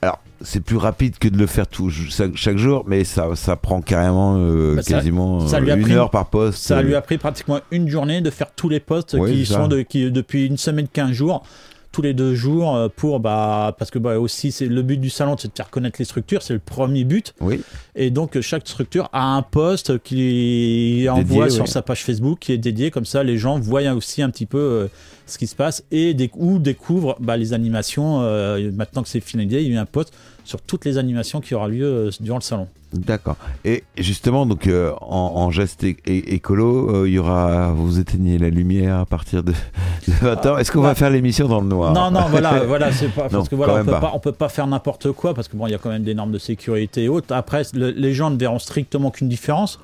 [0.00, 3.80] Alors, c'est plus rapide que de le faire tout, chaque, jour, mais ça, ça prend
[3.82, 6.58] carrément euh, Bah, quasiment ça euh, lui a une pris- heure par poste.
[6.62, 9.54] Ça lui a pris pratiquement une journée de faire tous les postes Oui, qui ça.
[9.56, 11.42] sont de, qui, depuis une semaine, 15 jours,
[11.90, 15.10] tous les deux jours, euh, pour bah parce que bah aussi c'est le but du
[15.10, 17.34] salon, c'est de faire connaître les structures, c'est le premier but.
[17.40, 17.60] Oui,
[17.96, 21.68] Et donc chaque structure a un poste qu'il envoie sur oui.
[21.70, 24.88] sa page Facebook qui est dédié, comme ça les gens voient aussi un petit peu
[25.30, 28.20] ce qui se passe et déc- ou découvrent bah, les animations.
[28.22, 30.12] euh, maintenant que c'est finalisé, il y a eu un post
[30.44, 32.68] sur toutes les animations qui aura lieu euh, durant le salon.
[32.94, 33.36] d'accord.
[33.64, 37.72] Et justement, donc euh, en, en geste écolo, il y aura.
[37.72, 40.58] Vous éteignez la lumière à partir de, de 20h.
[40.60, 41.92] Est-ce qu'on va bah, faire l'émission dans le noir?
[41.92, 44.00] Non, non, voilà, voilà, c'est pas Non, parce que voilà, on peut pas.
[44.00, 44.12] pas.
[44.14, 46.14] on peut pas faire n'importe quoi parce que bon, il y a quand même des
[46.14, 47.34] normes de sécurité et autres.
[47.34, 49.78] Après, le- les gens ne verront strictement qu'une différence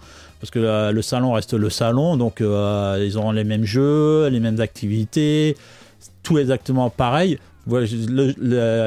[0.45, 4.29] parce que euh, le salon reste le salon, donc euh, ils auront les mêmes jeux,
[4.29, 5.57] les mêmes activités,
[6.23, 7.39] tout exactement pareil.
[7.67, 7.87] Voilà,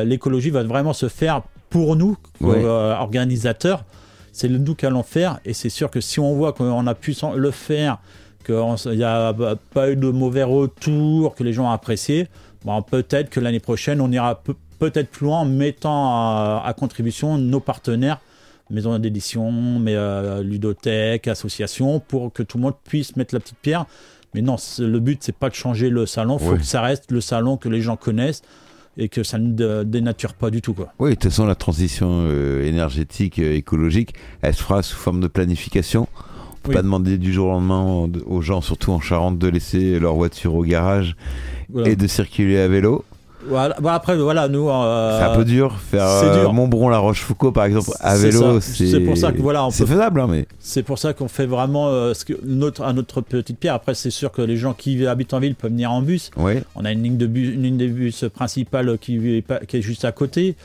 [0.04, 1.42] L'écologie va vraiment se faire
[1.72, 2.16] pour nous,
[2.64, 3.86] euh, organisateurs.
[4.34, 7.16] C'est nous qui allons faire et c'est sûr que si on voit qu'on a pu
[7.36, 7.98] le faire
[8.46, 12.28] qu'il n'y a bah, pas eu de mauvais retours, que les gens ont apprécié,
[12.66, 16.74] bon, peut-être que l'année prochaine, on ira pe- peut-être plus loin en mettant à, à
[16.74, 18.20] contribution nos partenaires,
[18.70, 23.58] maisons d'édition, mais euh, ludothèques, associations, pour que tout le monde puisse mettre la petite
[23.62, 23.86] pierre.
[24.34, 26.58] Mais non, le but, c'est pas de changer le salon, il faut Oui.
[26.60, 28.42] que ça reste le salon que les gens connaissent
[28.98, 30.74] et que ça ne dé- dénature pas du tout.
[30.74, 30.92] Quoi.
[31.00, 35.22] Oui, de toute façon, la transition euh, énergétique, euh, écologique, elle se fera sous forme
[35.22, 36.08] de planification.
[36.12, 36.76] On peut Oui.
[36.76, 40.16] pas demander du jour au lendemain de- aux gens, surtout en Charente, de laisser leur
[40.16, 41.16] voiture au garage
[41.70, 41.90] Voilà.
[41.90, 43.06] et de circuler à vélo.
[43.46, 43.76] Voilà.
[43.94, 44.70] Après, voilà, nous.
[44.70, 45.76] euh, c'est un peu dur.
[45.92, 46.52] Faire euh.
[46.52, 50.22] Montbron-La Rochefoucauld, par exemple, à vélo, c'est pour ça que, voilà, on c'est peut- faisable,
[50.22, 53.60] hein, mais C'est pour ça qu'on fait vraiment euh, ce que notre, à notre petite
[53.60, 53.76] pierre.
[53.76, 56.32] Après, c'est sûr que les gens qui habitent en ville peuvent venir en bus.
[56.38, 56.54] oui.
[56.76, 60.12] On a une ligne de bus, une ligne des bus principale qui est juste à
[60.12, 60.56] côté.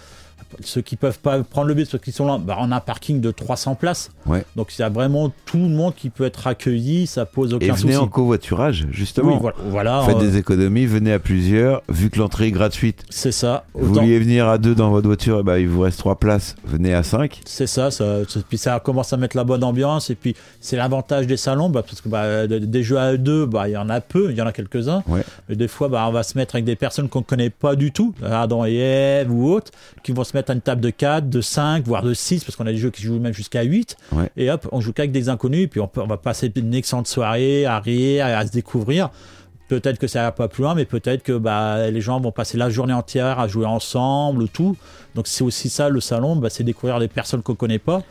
[0.62, 2.80] Ceux qui peuvent pas prendre le bus parce qu'ils sont là, bah, on a un
[2.80, 4.10] parking de 300 places.
[4.26, 4.44] Ouais.
[4.56, 7.66] Donc il y a vraiment tout le monde qui peut être accueilli, ça pose aucun
[7.66, 7.96] Et venez souci.
[7.96, 9.32] en covoiturage, justement.
[9.34, 13.04] Oui, voilà, voilà, Faites euh, des économies, venez à plusieurs, vu que l'entrée est gratuite.
[13.10, 13.64] c'est ça.
[13.74, 16.94] Vous vouliez venir à deux dans votre voiture, ben, il vous reste trois places, venez
[16.94, 17.40] à cinq.
[17.44, 21.26] C'est ça, ça, puis ça commence à mettre la bonne ambiance et puis c'est l'avantage
[21.26, 23.88] des salons bah, parce que bah, de- des jeux à deux, bah, il y en
[23.88, 25.02] a peu, il y en a quelques-uns.
[25.06, 25.22] Ouais.
[25.48, 27.92] Mais des fois, bah, on va se mettre avec des personnes qu'on connaît pas du
[27.92, 29.70] tout, Adam et Ève ou autres,
[30.02, 32.56] qui vont se mettre à une table de 4, de 5, voire de 6 parce
[32.56, 33.96] qu'on a des jeux qui jouent même jusqu'à 8.
[34.12, 34.30] Ouais.
[34.36, 37.06] Et hop, on joue qu'avec des inconnus, puis on, peut- on va passer une excellente
[37.08, 39.10] soirée à rire, à se découvrir.
[39.68, 42.58] Peut-être que ça va pas plus loin, mais peut-être que bah, les gens vont passer
[42.58, 44.76] la journée entière à jouer ensemble, tout.
[45.14, 48.02] Donc c'est aussi ça le salon, bah, c'est découvrir des personnes qu'on connaît pas.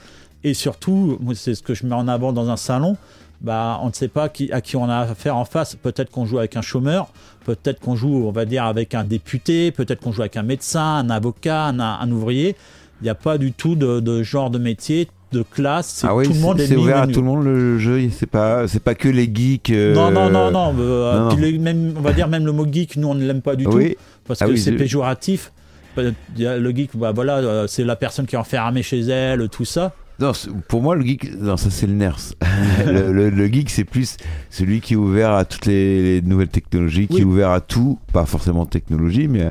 [0.44, 2.98] Et surtout, moi, c'est ce que je mets en avant dans un salon,
[3.42, 5.76] bah, on ne sait pas qui, à qui on a affaire en face.
[5.76, 7.08] Peut-être qu'on joue avec un chômeur,
[7.46, 10.98] peut-être qu'on joue, on va dire, avec un député, peut-être qu'on joue avec un médecin,
[10.98, 12.56] un avocat, un, un ouvrier.
[13.02, 15.88] Il n'y a pas du tout de, de genre de métier, de classe.
[15.88, 18.28] C'est Ah oui, tout le monde c'est ouvert à tout le monde le jeu, c'est
[18.30, 19.72] pas, c'est pas que les geeks.
[19.72, 20.76] euh, Non, non, non, non.
[20.78, 21.36] euh, non, non.
[21.38, 23.66] les- même, on va dire même le mot geek, nous on ne l'aime pas du
[23.66, 23.96] Oui, tout
[24.28, 25.52] parce Ah que oui, c'est je- péjoratif.
[25.98, 29.94] Le geek, bah voilà, euh, c'est la personne qui est enfermée chez elle, tout ça.
[30.22, 30.32] Non,
[30.68, 32.18] pour moi le geek, non, ça c'est le ners.
[32.86, 34.18] le, le- le geek c'est plus
[34.50, 37.22] celui qui est ouvert à toutes les, les nouvelles technologies, qui Oui.
[37.22, 39.50] est ouvert à tout, pas forcément technologie, mais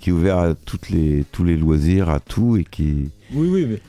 [0.00, 3.10] qui est ouvert à toutes les, tous les loisirs, à tout et qui.
[3.34, 3.66] Oui, oui.
[3.70, 3.80] mais-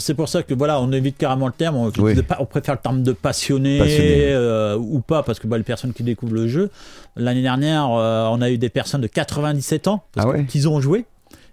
[0.00, 1.76] C'est pour ça que voilà, on évite carrément le terme.
[1.76, 2.14] On, Oui.
[2.50, 4.32] préfère le terme de passionné, Passionné.
[4.32, 6.70] euh, ou pas, parce que bah, les personnes qui découvrent le jeu.
[7.14, 10.44] L'année dernière, euh, on a eu des personnes de 97 ans parce Ah que- ouais?
[10.46, 11.04] qu'ils ont joué.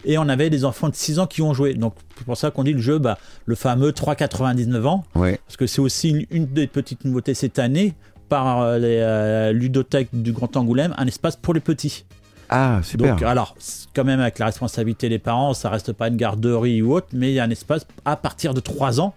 [0.06, 1.74] Et on avait des enfants de 6 ans qui ont joué.
[1.74, 5.04] Donc c'est pour ça qu'on dit le jeu, bah, le fameux 3,99 ans.
[5.16, 5.40] Ouais.
[5.46, 7.94] Parce que c'est aussi une, une des petites nouveautés cette année
[8.30, 12.06] par euh, les euh, ludothèques du Grand Angoulême, un espace pour les petits.
[12.50, 13.16] Ah super.
[13.16, 13.56] Donc, alors,
[13.96, 17.32] quand même avec la responsabilité des parents, ça reste pas une garderie ou autre, mais
[17.32, 19.14] il y a un espace à partir de 3 ans,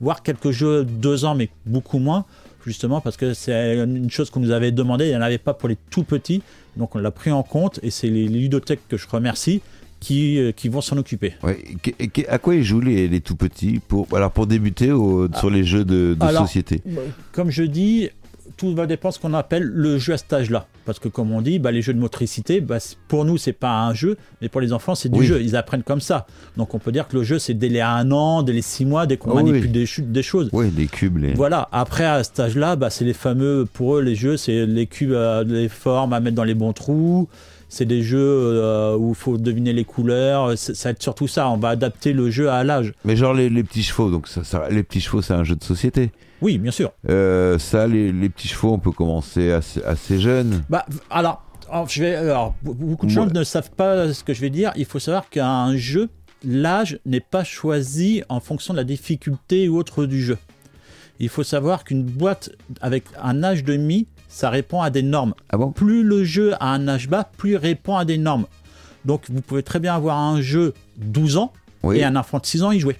[0.00, 2.24] voire quelques jeux 2 ans, mais beaucoup moins,
[2.66, 5.54] justement parce que c'est une chose qu'on nous avait demandé, il n'y en avait pas
[5.54, 6.42] pour les tout petits,
[6.76, 9.60] donc on l'a pris en compte et c'est les ludothèques que je remercie
[10.00, 11.34] qui, euh, qui vont s'en occuper.
[11.42, 11.58] Ouais.
[11.70, 14.46] Et que- et que- à quoi ils jouent les, les tout petits pour alors pour
[14.46, 16.82] débuter au- sur les jeux de, de Alors, société?
[17.32, 18.08] Comme je dis,
[18.56, 20.66] tout va dépendre de ce qu'on appelle le jeu à cet âge-là.
[20.84, 22.78] Parce que comme on dit, bah, les jeux de motricité, bah,
[23.08, 25.26] pour nous, c'est pas un jeu, mais pour les enfants, c'est du Oui.
[25.26, 25.40] jeu.
[25.42, 26.26] Ils apprennent comme ça.
[26.56, 28.84] Donc on peut dire que le jeu, c'est dès les un an, dès les six
[28.86, 29.50] mois, dès qu'on Oh oui.
[29.50, 30.48] manipule des, des choses.
[30.52, 31.34] Oui, les cubes, les.
[31.34, 34.86] Voilà, après à cet âge-là, bah, c'est les fameux, pour eux, les jeux, c'est les
[34.86, 37.28] cubes, euh, les formes à mettre dans les bons trous.
[37.68, 40.56] C'est des jeux euh, où il faut deviner les couleurs.
[40.56, 41.48] Ça va être surtout ça.
[41.50, 42.92] On va adapter le jeu à l'âge.
[43.04, 45.54] Mais genre les, les petits chevaux, donc ça, ça- les petits chevaux, c'est un jeu
[45.54, 46.10] de société.
[46.40, 46.92] Oui, bien sûr.
[47.10, 50.62] Euh, ça, les, les petits chevaux, on peut commencer assez, assez jeune.
[50.70, 51.42] Bah, alors,
[51.88, 53.32] je vais, alors, be- beaucoup de gens Ouais.
[53.34, 54.72] ne savent pas ce que je vais dire.
[54.76, 56.08] Il faut savoir qu'un jeu,
[56.44, 60.38] l'âge n'est pas choisi en fonction de la difficulté ou autre du jeu.
[61.20, 62.50] Il faut savoir qu'une boîte
[62.80, 65.34] avec un âge de mi, ça répond à des normes.
[65.50, 68.46] Ah bon Plus le jeu a un âge bas, plus il répond à des normes.
[69.04, 71.52] Donc, vous pouvez très bien avoir un jeu 12 ans
[71.82, 71.98] Oui.
[71.98, 72.96] et un enfant de 6 ans y jouer.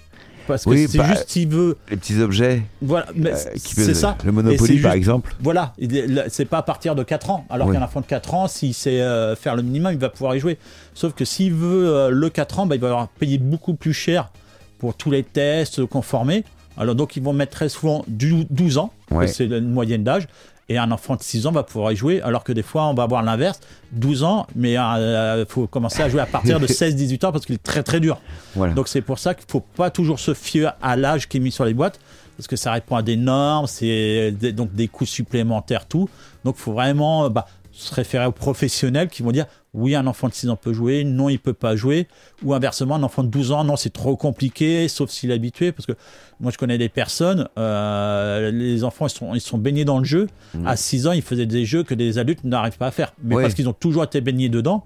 [0.47, 1.77] Parce que Oui, c'est bah, juste s'il veut.
[1.91, 2.63] Les petits objets.
[2.81, 4.17] Voilà, euh, c'est ça.
[4.25, 5.35] Le Monopoly, par exemple.
[5.41, 7.45] Voilà, il est- là, c'est pas à partir de 4 ans.
[7.51, 7.75] Alors Oui.
[7.75, 10.39] qu'un enfant de 4 ans, s'il sait euh, faire le minimum, il va pouvoir y
[10.39, 10.57] jouer.
[10.95, 13.93] Sauf que s'il veut euh, le 4 ans, bah, il va avoir payé beaucoup plus
[13.93, 14.31] cher
[14.79, 16.43] pour tous les tests conformés.
[16.77, 19.27] Alors donc ils vont mettre très souvent du 12 ans, Ouais.
[19.27, 20.27] c'est une moyenne d'âge.
[20.69, 22.93] Et un enfant de 6 ans va pouvoir y jouer, alors que des fois on
[22.93, 23.59] va avoir l'inverse,
[23.91, 27.55] 12 ans, mais il faut commencer à jouer à partir de 16-18 ans parce qu'il
[27.55, 28.21] est très très dur.
[28.55, 28.73] Voilà.
[28.73, 31.51] Donc c'est pour ça qu'il faut pas toujours se fier à l'âge qui est mis
[31.51, 31.99] sur les boîtes,
[32.37, 36.07] parce que ça répond à des normes, c'est donc des coûts supplémentaires, tout.
[36.45, 40.07] Donc il faut vraiment euh, bah, se référer aux professionnels qui vont dire oui, un
[40.07, 42.07] enfant de 6 ans peut jouer, non, il peut pas jouer,
[42.43, 45.71] ou inversement, un enfant de 12 ans, non, c'est trop compliqué, sauf s'il est habitué,
[45.71, 45.91] parce que
[46.39, 50.05] moi je connais des personnes, euh, les enfants ils sont, ils sont baignés dans le
[50.05, 50.27] jeu,
[50.65, 53.35] à 6 ans ils faisaient des jeux que des adultes n'arrivent pas à faire, mais
[53.43, 54.85] parce qu'ils ont toujours été baignés dedans.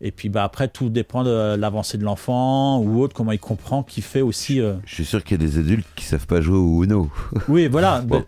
[0.00, 3.82] Et puis bah, après, tout dépend de l'avancée de l'enfant ou autre, comment il comprend,
[3.84, 4.60] qui fait aussi.
[4.60, 7.08] euh, Je suis sûr qu'il y a des adultes qui savent pas jouer au Uno.
[7.48, 8.00] Oui, voilà.
[8.00, 8.24] Bon,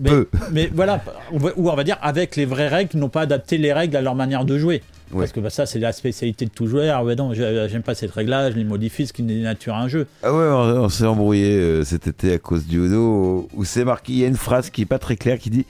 [0.00, 0.10] mais,
[0.50, 1.02] mais voilà,
[1.32, 4.00] ou on va dire avec les vraies règles, ils n'ont pas adapté les règles à
[4.00, 4.82] leur manière de jouer.
[5.12, 5.20] Ouais.
[5.20, 6.96] Parce que bah, ça, c'est la spécialité de tout joueur.
[6.98, 9.88] Ah ouais, non, j'ai- j'aime pas cette règle-là, je les modifie, ce qui dénature un
[9.88, 10.06] jeu.
[10.22, 13.84] Ah ouais, on, on s'est embrouillé euh, cet été à cause du Uno, où c'est
[13.84, 15.64] marqué, il y a une phrase qui est pas très claire qui dit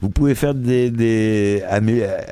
[0.00, 1.62] vous pouvez faire des, des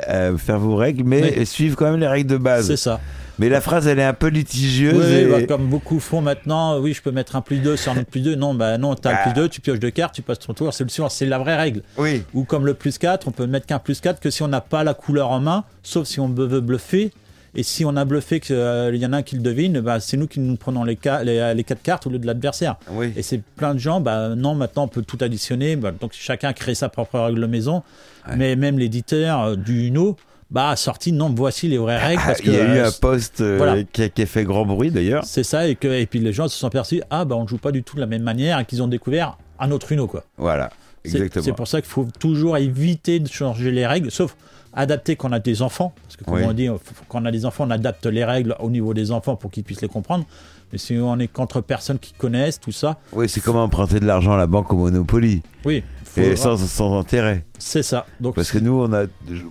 [0.08, 1.46] euh, faire vos règles, mais Oui.
[1.46, 2.74] suivre quand même les règles de C'est base.
[2.76, 3.00] ça.
[3.43, 4.95] Mais la phrase, elle est un peu litigieuse.
[5.05, 7.93] Oui, et- bah, comme beaucoup font maintenant, oui, je peux mettre un plus 2 sur
[7.93, 8.34] un plus 2.
[8.36, 9.18] Non, bah non, t'as Bah.
[9.20, 11.26] un plus 2, tu pioches deux cartes, tu passes ton tour, c'est le suivant, c'est
[11.26, 11.82] la vraie règle.
[11.99, 12.22] oui.
[12.34, 14.61] Ou comme le plus 4, on peut mettre qu'un plus 4 que si on n'a
[14.61, 17.11] pas la couleur en main, sauf si on veut bluffer.
[17.55, 20.16] Et si on a bluffé qu'il y en a un qui le devine, bah, c'est
[20.16, 22.76] nous qui nous prenons les, ca- les, les 4 cartes au lieu de l'adversaire.
[22.90, 23.12] Oui.
[23.14, 26.55] Et c'est plein de gens, bah non, maintenant on peut tout additionner, bah, donc chacun
[26.55, 27.82] crée sa propre règle maison.
[28.26, 28.36] Ouais.
[28.38, 30.16] Mais même l'éditeur euh, du Uno,
[30.53, 32.22] bah sorti, non, voici les vraies règles.
[32.24, 33.82] Parce que, il y a eu euh, un post euh, voilà.
[33.84, 35.24] qui, a, qui a fait grand bruit d'ailleurs.
[35.24, 37.48] c'est ça, et, que, et puis les gens se sont aperçus, ah bah on ne
[37.48, 40.07] joue pas du tout de la même manière, et qu'ils ont découvert un autre Uno,
[40.07, 40.24] quoi.
[40.36, 40.70] Voilà,
[41.05, 41.44] exactement.
[41.44, 44.36] C'est pour ça qu'il faut toujours éviter de changer les règles, sauf
[44.74, 45.92] adapter quand on a des enfants.
[46.05, 46.42] Parce que, comme Oui.
[46.46, 46.68] on dit,
[47.09, 49.64] quand on a des enfants, on adapte les règles au niveau des enfants pour qu'ils
[49.64, 50.24] puissent les comprendre.
[50.72, 54.07] Mais si on est qu'entre personnes qui connaissent tout ça, Oui, c'est comme emprunter de
[54.07, 55.42] l'argent à la banque au Monopoly.
[55.66, 55.84] oui,
[56.16, 57.44] Et sans, sans intérêt.
[57.58, 58.06] c'est ça.
[58.20, 59.04] Donc, Parce que nous, on a,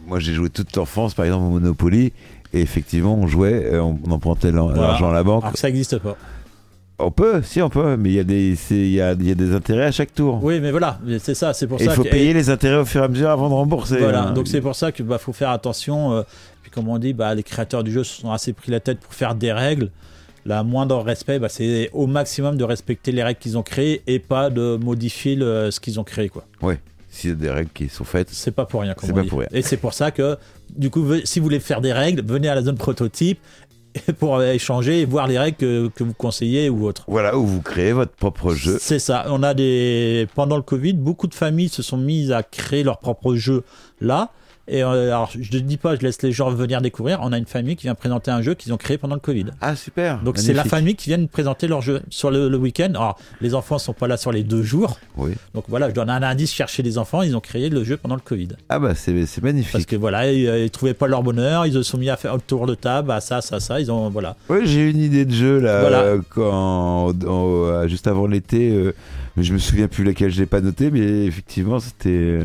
[0.07, 2.13] moi j'ai joué toute l'enfance par exemple au Monopoly.
[2.53, 4.81] Et effectivement, on jouait, euh, on, empruntait Voilà.
[4.81, 5.43] l'argent à la banque.
[5.43, 6.17] alors que ça n'existe pas.
[6.99, 9.35] On peut, si on peut, mais il y, a des- il y, a, y a
[9.35, 10.43] des intérêts à chaque tour.
[10.43, 12.77] Oui, mais voilà, c'est ça, c'est pour et il ça faut que- payer les intérêts
[12.77, 13.97] au fur et à mesure avant de rembourser.
[13.97, 14.31] Voilà, hein.
[14.33, 16.11] donc c'est pour ça qu'il bah, faut faire attention.
[16.13, 16.21] euh,
[16.61, 18.99] puis comme on dit, bah, les créateurs du jeu se sont assez pris la tête
[18.99, 19.89] pour faire des règles.
[20.45, 24.19] La moindre respect, bah, c'est au maximum de respecter les règles qu'ils ont créées et
[24.19, 26.29] pas de modifier le- ce qu'ils ont créé.
[26.29, 26.45] quoi.
[26.61, 26.79] Ouais,
[27.09, 28.29] s'il y a des règles qui sont faites.
[28.31, 28.93] C'est pas pour rien.
[28.95, 29.29] comme C'est on pas dit.
[29.29, 29.47] pour rien.
[29.51, 30.37] Et c'est pour ça que,
[30.75, 33.39] du coup, si vous voulez faire des règles, venez à la zone prototype
[34.19, 37.03] pour euh, échanger et voir les règles que, que vous conseillez ou autres.
[37.07, 38.77] Voilà, où vous créez votre propre jeu.
[38.79, 39.25] C'est ça.
[39.29, 42.99] On a des pendant le Covid, beaucoup de familles se sont mises à créer leur
[42.99, 43.63] propre jeu
[43.99, 44.31] là.
[44.73, 47.19] Et euh, alors, je ne dis pas, je laisse les gens venir découvrir.
[47.21, 49.47] On a une famille qui vient présenter un jeu qu'ils ont créé pendant le Covid.
[49.59, 50.21] Ah, super.
[50.23, 52.87] Donc c'est la famille qui vient de présenter leur jeu sur le, le week-end.
[52.91, 54.97] Alors les enfants sont pas là sur les deux jours.
[55.17, 55.31] Oui.
[55.53, 57.21] Donc voilà, je donne un indice chercher les enfants.
[57.21, 58.47] Ils ont créé le jeu pendant le Covid.
[58.69, 59.11] Ah, bah, c'est
[59.43, 59.73] magnifique.
[59.73, 61.65] Parce que voilà, ils, euh, ils trouvaient pas leur bonheur.
[61.65, 63.81] Ils se sont mis à faire autour de table, à ça, ça, ça.
[63.81, 64.37] Ils ont voilà.
[64.47, 65.99] Oui, j'ai une idée de jeu là, Voilà.
[66.03, 68.71] euh, quand, euh, juste avant l'été.
[68.71, 68.93] euh,
[69.35, 72.39] mais je me souviens plus laquelle je l'ai pas noté, mais effectivement, c'était.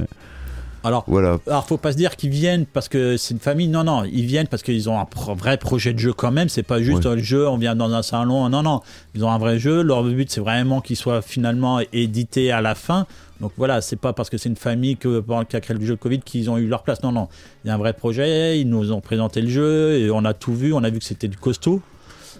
[0.86, 1.38] Alors voilà.
[1.48, 3.68] Alors, faut pas se dire qu'ils viennent parce que c'est une famille.
[3.68, 6.48] Non, non, ils viennent parce qu'ils ont un pro- vrai projet de jeu quand même.
[6.48, 7.12] C'est pas juste Ouais.
[7.12, 8.48] un jeu, on vient dans un salon.
[8.48, 8.80] Non, non,
[9.14, 9.82] ils ont un vrai jeu.
[9.82, 13.06] Leur but, c'est vraiment qu'il soit finalement édité à la fin.
[13.40, 15.96] Donc voilà, c'est pas parce que c'est une famille que, qui a créé le jeu
[15.96, 17.02] Covid qu'ils ont eu leur place.
[17.02, 17.28] Non, non,
[17.64, 18.60] il y a un vrai projet.
[18.60, 20.72] Ils nous ont présenté le jeu et on a tout vu.
[20.72, 21.82] On a vu que c'était du costaud.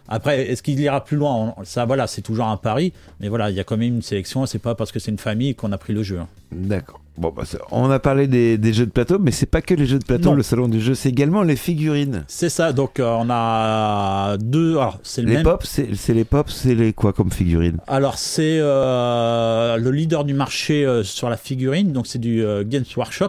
[0.09, 2.93] Après, est-ce qu'il ira plus loin Ça, voilà, c'est toujours un pari.
[3.21, 4.47] Mais voilà, il y a quand même une sélection.
[4.47, 6.19] C'est pas parce que c'est une famille qu'on a pris le jeu.
[6.19, 6.29] hein.
[6.53, 7.01] D'accord.
[7.19, 9.87] Bon, bah, on a parlé des, des jeux de plateau, mais c'est pas que les
[9.87, 10.35] jeux de plateau, Non.
[10.35, 12.25] le salon du jeu, c'est également les figurines.
[12.29, 12.75] C'est ça.
[12.75, 14.73] Donc, euh, on a deux.
[14.73, 15.43] Alors, c'est le Les même.
[15.45, 17.79] pop, c'est c'est les pop, c'est les quoi comme figurines?
[17.87, 22.85] Alors c'est euh, le leader du marché euh, sur la figurine, donc c'est du Games
[22.97, 23.29] Workshop,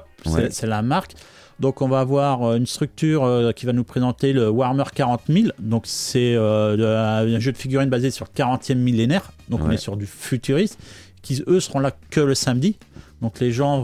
[0.49, 1.13] c'est la marque.
[1.59, 5.21] Donc on va avoir euh, une structure euh, qui va nous présenter le Warhammer 40
[5.27, 9.71] 000, donc c'est euh, un jeu de figurines basé sur le 40e millénaire, donc on
[9.71, 10.77] est sur du futuriste,
[11.23, 12.75] qui eux seront là que le samedi.
[13.21, 13.77] Donc les gens,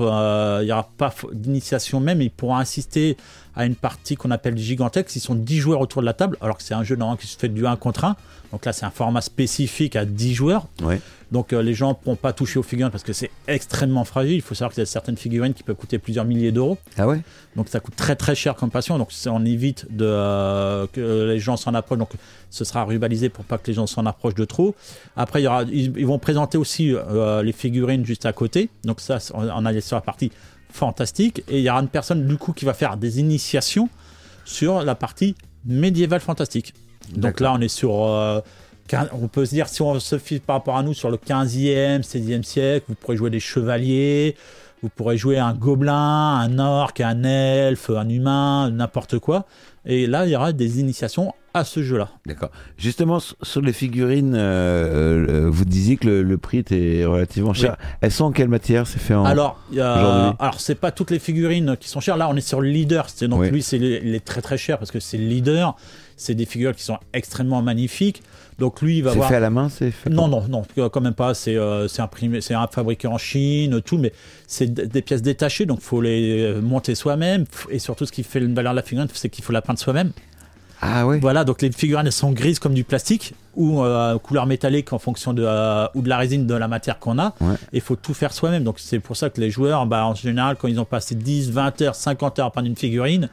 [0.62, 3.18] il n'y aura pas d'initiation même, ils pourront assister
[3.56, 5.16] à une partie qu'on appelle Gigantex.
[5.16, 7.28] Ils sont 10 joueurs autour de la table, alors que c'est un jeu normalement qui
[7.28, 8.16] se fait du 1 contre 1.
[8.52, 10.68] Donc là, c'est un format spécifique à 10 joueurs.
[10.84, 11.02] Ouais.
[11.32, 14.36] Donc euh, les gens ne pourront pas toucher aux figurines parce que c'est extrêmement fragile.
[14.36, 16.78] Il faut savoir qu'il y a certaines figurines qui peuvent coûter plusieurs milliers d'euros.
[16.96, 17.22] Ah ouais?
[17.56, 19.00] Donc ça coûte très très cher comme passion.
[19.00, 21.98] Donc on évite de, euh, que les gens s'en approchent.
[21.98, 22.12] Donc
[22.52, 24.76] ce sera rubalisé pour pas que les gens s'en approchent de trop.
[25.18, 28.70] Après, il y aura, ils, ils vont présenter aussi euh, les figurines juste à côté.
[28.84, 30.32] Donc ça, on on allait sur la partie
[30.74, 31.44] fantastique.
[31.48, 33.90] Et il y aura une personne du coup qui va faire des initiations
[34.44, 36.74] sur la partie médiévale fantastique.
[37.16, 38.04] Donc là, on est sur...
[38.04, 38.42] euh,
[39.14, 42.02] on peut se dire, si on se fie par rapport à nous sur le 15e,
[42.04, 44.36] 16e siècle, vous pourrez jouer des chevaliers,
[44.82, 49.46] vous pourrez jouer un gobelin, un orc, un elfe, un humain, n'importe quoi.
[49.86, 52.10] Et là, il y aura des initiations à ce jeu-là.
[52.26, 52.50] D'accord.
[52.78, 57.78] Justement, sur les figurines, euh, euh, vous disiez que le, le prix était relativement cher.
[58.02, 59.24] Elles sont en quelle matière C'est fait en.
[59.26, 59.82] Alors, aujourd'hui?
[60.40, 62.18] alors c'est pas toutes les figurines qui sont chères.
[62.18, 63.08] Là, on est sur le leader.
[63.10, 63.50] C'est donc Oui.
[63.52, 65.76] lui, c'est il est très très cher parce que c'est le leader.
[66.16, 68.22] C'est des figures qui sont extrêmement magnifiques.
[68.60, 69.30] Donc lui, il va c'est avoir.
[69.30, 70.10] fait à la main, c'est fait.
[70.12, 71.34] Non, non, non, euh, quand même pas.
[71.34, 74.14] C'est euh, c'est imprimé, c'est fabriqué en Chine, tout, mais
[74.48, 77.46] c'est des pièces détachées, donc faut les euh, monter soi-même.
[77.72, 79.80] Et surtout, ce qui fait une valeur de la figurine, c'est qu'il faut la peindre
[79.80, 80.12] soi-même.
[80.86, 81.20] Ah ouais.
[81.20, 85.00] Voilà, donc les figurines elles sont grises comme du plastique ou euh, couleur métallique en
[85.00, 87.34] fonction de euh, ou de la résine de la matière qu'on a.
[87.40, 87.54] Ouais.
[87.72, 88.66] Et il faut tout faire soi-même.
[88.66, 91.52] Donc c'est pour ça que les joueurs, bah, en général, quand ils ont passé 10,
[91.52, 93.30] 20 heures, 50 heures à peindre une figurine,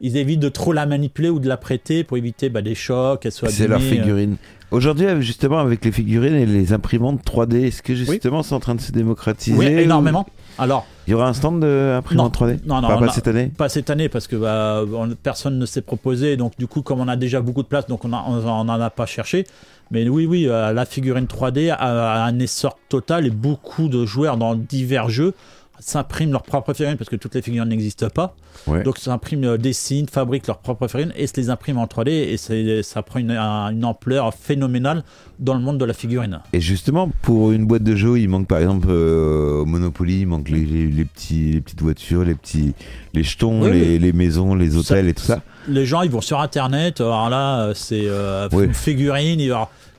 [0.00, 3.20] ils évitent de trop la manipuler ou de la prêter pour éviter bah, des chocs,
[3.20, 4.34] qu'elle soit C'est leur euh.
[4.72, 8.74] Aujourd'hui, justement, avec les figurines et les imprimantes 3D, est-ce que justement c'est en train
[8.74, 10.26] de se démocratiser Oui, ou- énormément.
[10.58, 13.68] Alors, Il y aura un stand d'imprimante 3D non, non, pas a- cette année Pas
[13.68, 16.36] cette année parce que bah, on- personne ne s'est proposé.
[16.36, 19.06] Donc du coup, comme on a déjà beaucoup de place, donc on n'en a pas
[19.06, 19.44] cherché.
[19.92, 24.04] Mais oui, oui, euh, la figurine 3D a, a un essor total et beaucoup de
[24.04, 25.32] joueurs dans divers jeux
[25.78, 28.34] s'impriment leurs propres figurines parce que toutes les figurines n'existent pas.
[28.66, 28.82] Ouais.
[28.82, 32.82] Donc s'impriment, euh, dessinent, fabriquent leurs propres figurines et se les impriment en 3D et
[32.82, 35.04] ça prend une, un- une ampleur phénoménale
[35.38, 36.40] dans le monde de la figurine.
[36.52, 40.26] Et justement, pour une boîte de jeux, il manque par exemple euh, au Monopoly, il
[40.26, 42.74] manque les, les- les petits, les petites voitures, les petits,
[43.12, 45.42] les jetons, Oui, les, les maisons, les hôtels et tout ça.
[45.68, 48.64] les gens ils vont sur internet alors là euh, c'est euh, Oui.
[48.64, 49.40] une figurine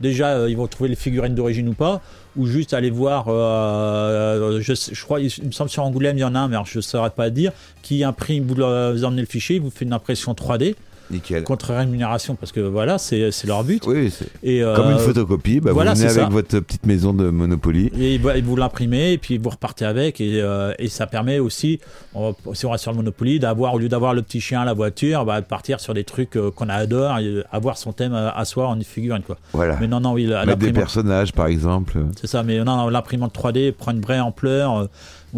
[0.01, 2.01] déjà euh, ils vont trouver les figurines d'origine ou pas
[2.35, 6.21] ou juste aller voir euh, je, sais- je crois il me semble sur Angoulême il
[6.21, 9.27] y en a un mais je saurais pas dire qui imprime vous, vous emmenez le
[9.27, 10.75] fichier vous fait une impression 3D
[11.11, 11.43] Nickel.
[11.43, 15.59] contre rémunération parce que voilà c'est leur but Oui, c'est et euh, comme une photocopie.
[15.59, 16.29] Bah, voilà, vous venez avec ça.
[16.29, 17.91] votre petite maison de Monopoly.
[17.99, 21.39] Et il il vous l'imprimez et puis vous repartez avec et, euh, et ça permet
[21.39, 21.79] aussi,
[22.13, 24.73] on- si on reste sur le Monopoly, d'avoir au lieu d'avoir le petit chien, la
[24.73, 28.29] voiture, bah, de partir sur des trucs euh, qu'on adore, et avoir son thème à,
[28.29, 29.37] à soi en figurine quoi.
[29.53, 29.77] Voilà.
[29.79, 31.99] Mais non non Mettre des personnages, par exemple.
[32.19, 32.43] c'est ça.
[32.43, 34.87] Mais non, non l'imprimante 3D prend une vraie ampleur.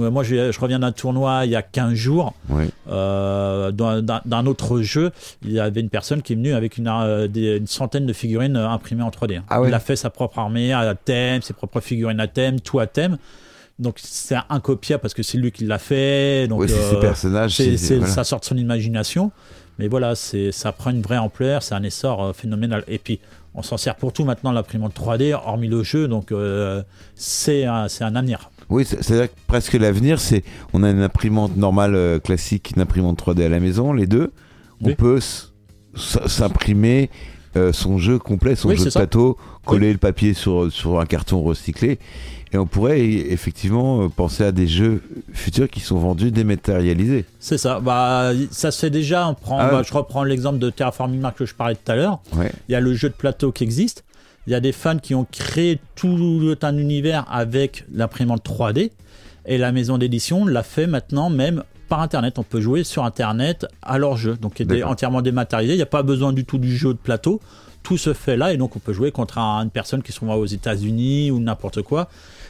[0.10, 2.66] Moi je reviens d'un tournoi il y a 15 jours Oui.
[2.90, 5.12] euh, d'un autre jeu.
[5.44, 8.14] Il y avait une personne qui est venue avec une, euh, des- une centaine de
[8.14, 9.42] figurines euh, imprimées en 3D.
[9.50, 9.70] Ah ouais.
[9.70, 12.88] Il a fait sa propre armée à thème, ses propres figurines à thème, tout à
[12.88, 13.18] thème.
[13.78, 16.48] Donc c'est incopiable parce que c'est lui qui l'a fait.
[16.48, 17.56] Donc oui, c'est euh, ces personnages.
[17.62, 18.08] voilà.
[18.08, 19.32] ça sort de son imagination.
[19.78, 22.84] Mais voilà, c'est ça prend une vraie ampleur, c'est un essor euh, phénoménal.
[22.90, 23.20] Et puis
[23.56, 26.10] on s'en sert pour tout maintenant l'imprimante 3D, hormis le jeu.
[26.10, 26.34] Donc
[27.16, 28.50] c'est un, c'est un avenir.
[28.70, 30.44] Oui, c'est- c'est-à-dire que presque l'avenir, c'est
[30.74, 34.32] on a une imprimante normale euh, classique, une imprimante 3D à la maison, les deux.
[34.82, 34.96] On Oui.
[34.96, 35.20] peut
[35.96, 37.10] s'imprimer
[37.56, 39.00] euh, son jeu complet, son Oui, jeu de ça.
[39.00, 41.98] plateau, coller le papier sur, sur un carton recyclé.
[42.54, 45.02] Et on pourrait e- effectivement euh, penser à des jeux
[45.34, 47.26] futurs qui sont vendus dématérialisés.
[47.40, 47.80] C'est ça.
[47.80, 49.28] Bah, ça se fait déjà.
[49.28, 51.96] On prend, Ah bah, je reprends l'exemple de Terraforming Mars que je parlais tout à
[51.96, 52.20] l'heure.
[52.36, 52.52] Ouais.
[52.68, 54.04] Il y a le jeu de plateau qui existe.
[54.50, 58.90] Il y a des fans qui ont créé tout un univers avec l'imprimante 3D.
[59.46, 62.40] Et la maison d'édition l'a fait maintenant même par Internet.
[62.40, 64.38] On peut jouer sur Internet à leur jeu.
[64.38, 65.76] Donc, il est entièrement dématérialisé.
[65.76, 67.40] Il n'y a pas besoin du tout du jeu de plateau.
[67.84, 68.52] Tout se fait là.
[68.52, 71.40] Et donc, on peut jouer contre un- une personne qui se trouve aux États-Unis ou
[71.40, 72.10] n'importe quoi.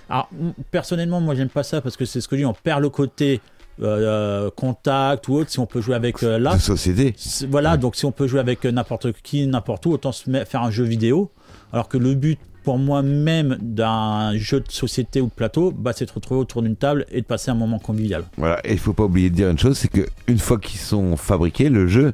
[0.09, 0.29] Alors,
[0.71, 2.45] personnellement, moi, j'aime pas ça parce que c'est ce que je dis.
[2.45, 3.41] On perd le côté
[3.81, 6.57] euh, contact ou autre, si on peut jouer avec euh, là.
[6.59, 7.13] Société.
[7.49, 10.63] Voilà, donc si on peut jouer avec euh, n'importe qui, n'importe où, autant se faire
[10.63, 11.29] un jeu vidéo.
[11.73, 16.05] Alors que le but pour moi-même d'un jeu de société ou de plateau, bah, c'est
[16.05, 18.23] de se retrouver autour d'une table et de passer un moment convivial.
[18.37, 20.79] Voilà, et il faut pas oublier de dire une chose, c'est que une fois qu'ils
[20.79, 22.11] sont fabriqués, le jeu,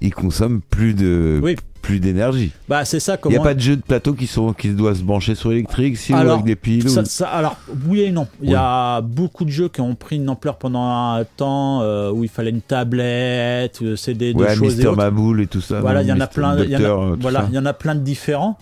[0.00, 1.56] il consomme plus de Oui.
[1.80, 2.52] plus d'énergie.
[2.68, 4.98] Bah, c'est ça Il n'y a pas de jeu de plateau qui sont qui doivent
[4.98, 6.88] se brancher sur électrique, si ou avec des piles.
[6.90, 7.56] Ça- ou- ça- alors,
[7.88, 8.28] oui et non.
[8.42, 12.10] Il y a beaucoup de jeux qui ont pris une ampleur pendant un temps euh,
[12.12, 14.96] où il fallait une tablette, euh, CD, de Ouais, choses et Mister autres.
[14.98, 15.80] Maboule et tout ça.
[15.80, 16.58] Voilà, il y en a plein.
[16.62, 18.58] Il y en a, Docteur, euh, voilà, il y en a plein de différents.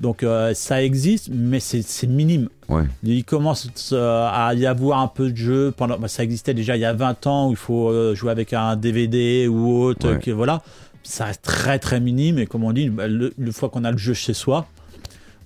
[0.00, 2.48] Donc euh, ça existe, mais c'est minime.
[2.68, 2.82] Ouais.
[3.04, 5.72] Il commence euh, à y avoir un peu de jeux.
[5.76, 8.30] Pendant, bah, ça existait déjà il y a 20 ans où il faut euh, jouer
[8.32, 10.12] avec un DVD ou autre.
[10.14, 10.18] Ouais.
[10.18, 10.62] que- voilà,
[11.04, 12.38] ça reste très très minime.
[12.38, 14.66] Et comme on dit, bah, le, le fois qu'on a le jeu chez soi,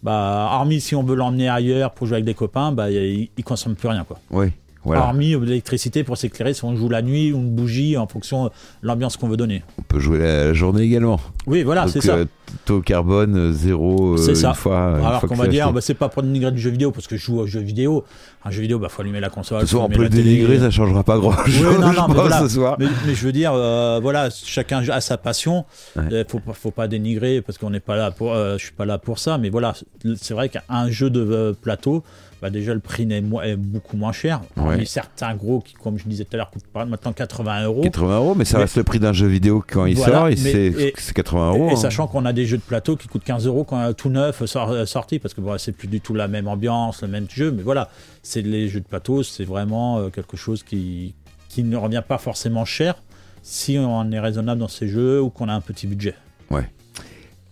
[0.03, 3.45] bah, hormis si on veut l'emmener ailleurs pour jouer avec des copains, bah, il, il
[3.45, 4.19] consomme plus rien quoi.
[4.31, 4.53] Ouais,
[4.85, 5.03] voilà.
[5.03, 8.45] Hormis euh, l'électricité pour s'éclairer si on joue la nuit ou une bougie en fonction
[8.47, 8.51] de
[8.83, 9.63] l'ambiance qu'on veut donner.
[9.79, 11.21] On peut jouer la, journée également.
[11.47, 12.15] Oui, voilà, c'est ça.
[12.15, 12.25] euh,
[12.65, 14.15] taux carbone euh, zéro.
[14.15, 14.51] euh, C'est ça.
[14.51, 17.07] Une fois, Alors qu'on va dire, bah, c'est pas pour dénigrer du jeu vidéo, parce
[17.07, 18.05] que je joue au jeu vidéo.
[18.45, 19.67] Un jeu vidéo, bah, faut allumer la console.
[19.67, 20.23] Faut on peut le la télé.
[20.23, 21.67] dénigrer, ça changera pas grand chose.
[21.67, 22.41] Oui, non, non, je mais pense, voilà.
[22.41, 22.77] ce soir.
[22.79, 25.65] Mais, mais je veux dire, euh, voilà, chacun a sa passion.
[25.97, 26.25] Ouais.
[26.29, 28.33] Faut, pas- faut pas dénigrer parce qu'on n'est pas là pour.
[28.35, 29.75] je suis pas là pour ça, mais voilà,
[30.17, 32.05] c'est vrai qu'un jeu de plateau,
[32.41, 34.41] bah déjà le prix mo- est beaucoup moins cher.
[34.57, 34.85] Ouais.
[34.85, 37.83] Certains gros qui, comme je disais tout à l'heure, coûtent pas- maintenant 80 euros.
[37.83, 40.29] 80 euros, mais ça Mais- reste le prix d'un jeu vidéo quand il Voilà, sort,
[40.37, 41.69] c'est et- c'est 80 euros.
[41.71, 41.77] Et, hein.
[41.77, 44.71] sachant qu'on a des jeux de plateau qui coûtent 15 euros quand tout neuf sort,
[44.71, 47.51] euh, sorti, parce que bon, c'est plus du tout la même ambiance, le même jeu,
[47.51, 47.89] mais voilà,
[48.23, 51.15] c'est les jeux de plateau, c'est vraiment euh, quelque chose qui,
[51.49, 53.03] qui ne revient pas forcément cher
[53.43, 56.15] si on est raisonnable dans ces jeux ou qu'on a un petit budget.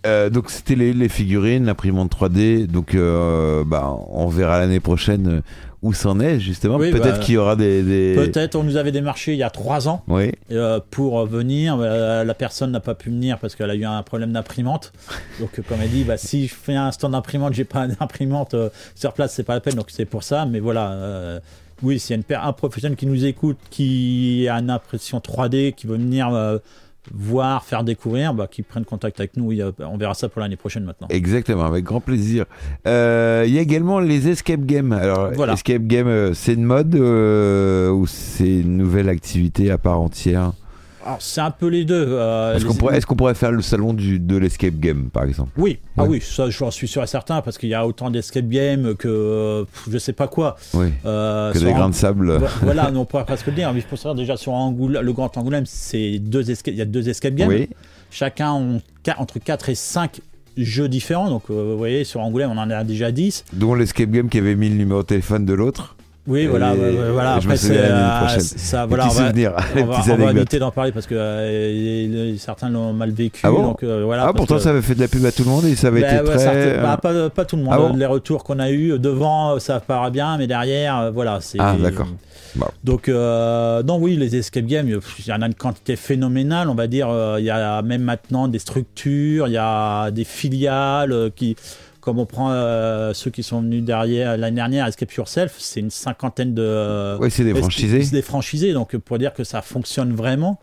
[0.05, 2.67] Euh, donc c'était les, les figurines, l'imprimante 3D.
[2.67, 5.41] Donc euh, bah, on verra l'année prochaine euh,
[5.83, 6.77] où c'en est justement.
[6.77, 7.83] Oui, Peut-être bah, qu'il y aura des.
[7.83, 10.33] des- Peut-être on nous avait démarché il y a trois ans Oui.
[10.53, 11.77] euh, pour venir.
[11.77, 14.93] La personne n'a pas pu venir parce qu'elle a eu un problème d'imprimante.
[15.41, 18.55] Donc, comme elle dit, bah, si je fais un stand d'imprimante, j'ai pas d'imprimante
[18.95, 19.75] sur place, c'est pas la peine.
[19.75, 20.47] Donc, c'est pour ça.
[20.47, 21.41] Mais voilà.
[21.83, 25.73] oui, s'il y a une, un professionnel qui nous écoute, qui a une impression 3D,
[25.75, 26.29] qui veut venir
[27.15, 29.47] voir, faire découvrir, bah, qui prenne contact avec nous.
[29.47, 31.09] Oui, on verra ça pour l'année prochaine maintenant.
[31.11, 32.45] Exactement, avec grand plaisir.
[32.87, 34.93] Euh, Il y a également les escape games.
[34.93, 35.53] Alors, Voilà.
[35.55, 40.53] escape game, euh, c'est une mode euh, ou c'est une nouvelle activité à part entière?
[41.21, 42.05] C'est un peu les deux.
[42.09, 45.79] euh, Est-ce les- qu'on pourrait, faire le salon du, de l'escape game, par exemple Oui,
[45.97, 48.95] ah oui, ça j'en suis sûr et certain parce qu'il y a autant d'escape games
[48.95, 50.57] que euh, je sais pas quoi.
[50.75, 50.87] Oui.
[51.05, 52.37] Euh, Que des grains de sable.
[52.39, 53.73] Vo- voilà, on pourrait presque le dire.
[53.73, 57.09] Mais faut savoir déjà sur Angoulême, le Grand Angoulême, c'est deux il y a deux
[57.09, 57.49] escape games.
[57.49, 57.69] Oui.
[58.11, 58.81] Chacun ont
[59.19, 60.21] entre 4 et 5
[60.57, 61.29] jeux différents.
[61.29, 63.45] Donc euh, vous voyez, sur Angoulême, on en a déjà 10.
[63.53, 65.96] Dont l'escape game qui avait mis le numéro de téléphone de l'autre.
[66.29, 67.35] Oui, voilà, ouais, voilà.
[67.35, 69.31] Après, c'est, euh, ça, voilà, on va,
[69.77, 73.41] on va- on va éviter d'en parler parce que euh, certains l'ont mal vécu.
[73.45, 75.31] Ah bon donc, euh, voilà, ah, pourtant que- ça avait fait de la pub à
[75.33, 76.39] tout le monde et ça avait Ben été ouais, très.
[76.39, 77.73] certes, bah, euh, pas, pas tout le monde.
[77.75, 81.39] Ah bon les retours qu'on a eu devant, ça paraît bien, mais derrière, euh, voilà.
[81.41, 82.09] c'est Ah, d'accord.
[82.57, 82.67] Bon.
[82.85, 86.75] Donc, euh, non, oui, les escape games, il y en a une quantité phénoménale, on
[86.75, 87.09] va dire.
[87.11, 91.55] euh, Il y a même maintenant des structures, il y a des filiales euh, qui.
[92.07, 95.91] Comme on prend euh, ceux qui sont venus derrière l'année dernière, Escape Yourself, c'est une
[95.91, 97.19] cinquantaine de.
[97.19, 98.05] Ouais, c'est des franchisés.
[98.05, 100.61] C'est des franchisés, donc pour dire que ça fonctionne vraiment.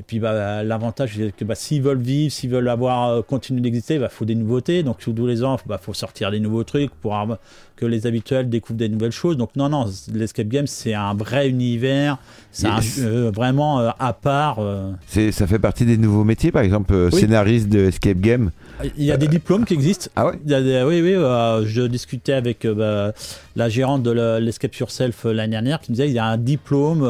[0.00, 3.60] Et puis bah, l'avantage, c'est que bah, s'ils veulent vivre, s'ils veulent avoir euh, continuer
[3.60, 4.82] d'exister, il bah, faut des nouveautés.
[4.82, 7.16] Donc tous les ans, il bah, faut sortir des nouveaux trucs pour
[7.76, 9.36] que les habituels découvrent des nouvelles choses.
[9.36, 12.18] Donc non, non, l'escape game, c'est un vrai univers.
[12.50, 12.68] C'est
[13.00, 14.58] euh, vraiment euh, à part.
[15.06, 17.20] C'est- ça fait partie des nouveaux métiers, par exemple, Oui.
[17.20, 18.50] scénariste de escape game.
[18.96, 20.10] Il y a des diplômes qui existent.
[20.16, 21.12] Ah ouais Il y a des- oui, oui,
[21.66, 23.12] je discutais avec bah,
[23.54, 26.36] la gérante de le- l'Escape Yourself l'année dernière qui me disait qu'il y a un
[26.38, 27.02] diplôme,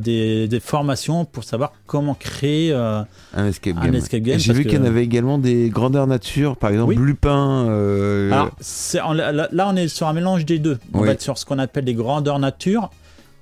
[0.00, 2.72] des, des formations pour savoir comment créer.
[2.72, 3.02] euh,
[3.34, 4.38] Un escape game.
[4.38, 6.96] J'ai vu qu'il y en avait également des grandeurs nature, par exemple Oui.
[6.96, 7.66] Lupin.
[7.68, 10.78] euh, Alors, là, là, on est sur un mélange des deux.
[10.94, 11.06] On Oui.
[11.06, 12.90] va être sur ce qu'on appelle des grandeurs nature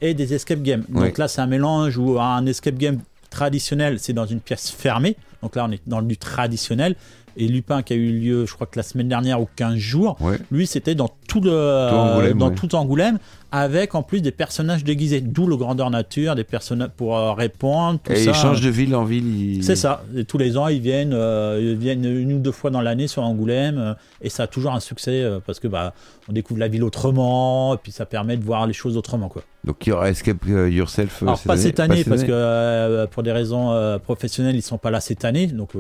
[0.01, 0.85] et des escape games.
[0.89, 1.13] Donc Oui.
[1.19, 2.99] là, c'est un mélange où un escape game
[3.31, 5.17] traditionnel, c'est dans une pièce fermée.
[5.43, 6.97] Donc là, on est dans du traditionnel.
[7.37, 10.17] Et Lupin, qui a eu lieu, je crois que la semaine dernière ou 15 jours,
[10.21, 10.37] Ouais.
[10.51, 11.53] lui, c'était dans tout le,
[11.93, 12.55] Angoulême, dans ouais.
[12.57, 13.19] tout Angoulême,
[13.53, 15.21] avec en plus des personnages déguisés.
[15.21, 17.99] D'où le grandeur nature, des personnages pour euh, répondre.
[18.03, 18.31] Tout Et ça.
[18.31, 19.57] ils changent de ville en ville.
[19.57, 20.03] ils- C'est ça.
[20.17, 23.09] Et tous les ans, ils viennent, euh, ils viennent une ou deux fois dans l'année
[23.09, 25.95] sur Angoulême, euh, et ça a toujours un succès parce que bah,
[26.29, 29.43] on découvre la ville autrement, et puis ça permet de voir les choses autrement, quoi.
[29.65, 31.23] Donc il y aura Escape Yourself.
[31.23, 35.01] Alors pas cette année pas parce que pour des raisons professionnelles, ils sont pas là
[35.01, 35.47] cette année.
[35.49, 35.71] Donc,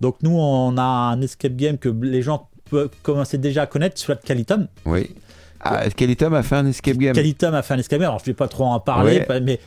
[0.00, 3.98] donc nous, on a un escape game que les gens peuvent commencer déjà à connaître,
[3.98, 4.68] soit Calitum.
[4.86, 5.10] Oui.
[5.60, 7.14] Ah, Skeleton a fait un escape game.
[7.14, 8.08] Calitum a fait un escape game.
[8.08, 9.40] Alors je vais pas trop en parler, Ouais.
[9.40, 9.58] mais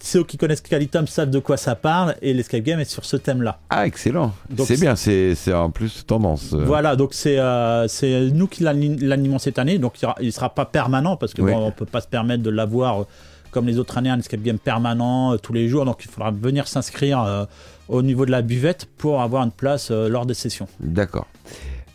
[0.00, 3.16] ceux qui connaissent Calitum savent de quoi ça parle et l'escape game est sur ce
[3.16, 3.58] thème-là.
[3.70, 4.32] Ah, excellent.
[4.58, 6.52] C'est bien, c'est en plus tendance.
[6.52, 6.64] euh.
[6.64, 10.50] Voilà, donc c'est euh, c'est nous qui l'ani- l'animons cette année, donc il ne sera
[10.54, 11.52] pas permanent parce que Oui.
[11.52, 13.04] bon, on peut pas se permettre de l'avoir euh,
[13.50, 16.30] comme les autres années un escape game permanent euh, tous les jours, donc il faudra
[16.30, 17.44] venir s'inscrire euh,
[17.88, 20.68] au niveau de la buvette pour avoir une place lors des sessions.
[20.80, 21.26] D'accord.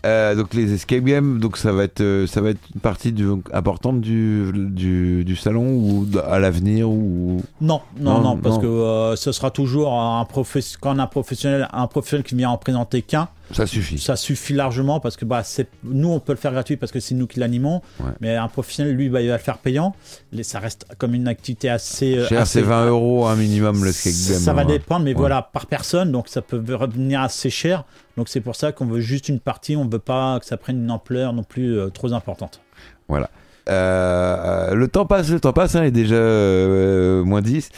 [0.07, 3.11] Euh, donc les escape games, donc ça va être, euh, ça va être une partie
[3.11, 7.41] du- importante du, du, du salon ou à l'avenir ou?
[7.59, 8.61] Non, non, Non, non, parce non.
[8.61, 12.57] que euh, ce sera toujours un professionnel, quand un professionnel, un professionnel qui vient en
[12.57, 13.97] présenter qu'un, ça suffit.
[13.99, 15.43] ça suffit largement parce que bah,
[15.83, 18.11] nous on peut le faire gratuit parce que c'est nous qui l'animons, Ouais.
[18.21, 19.95] mais un professionnel lui bah, il va le faire payant.
[20.43, 22.17] Ça reste comme une activité assez.
[22.17, 24.41] euh, Cher, assez- c'est 20 euros un minimum le escape game.
[24.43, 24.65] Ça va hein.
[24.65, 25.17] dépendre, mais Ouais.
[25.19, 27.83] voilà, par personne, donc ça peut revenir assez cher.
[28.17, 30.77] Donc c'est pour ça qu'on veut juste une partie, on veut pas que ça prenne
[30.83, 32.61] une ampleur non plus euh, trop importante.
[33.07, 33.29] Voilà.
[33.69, 37.69] Euh, le temps passe, le temps passe, hein, il est déjà euh, moins 10.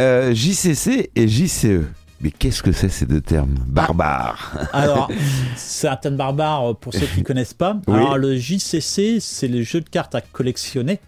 [0.00, 1.82] Euh, JCC et JCE.
[2.22, 3.54] Mais qu'est-ce que c'est ces deux termes?
[3.66, 5.10] Barbares Alors,
[5.56, 7.76] c'est un thème barbare euh, pour ceux qui connaissent pas.
[7.88, 7.94] Oui.
[7.96, 11.00] Alors le JCC, c'est les jeux de cartes à collectionner.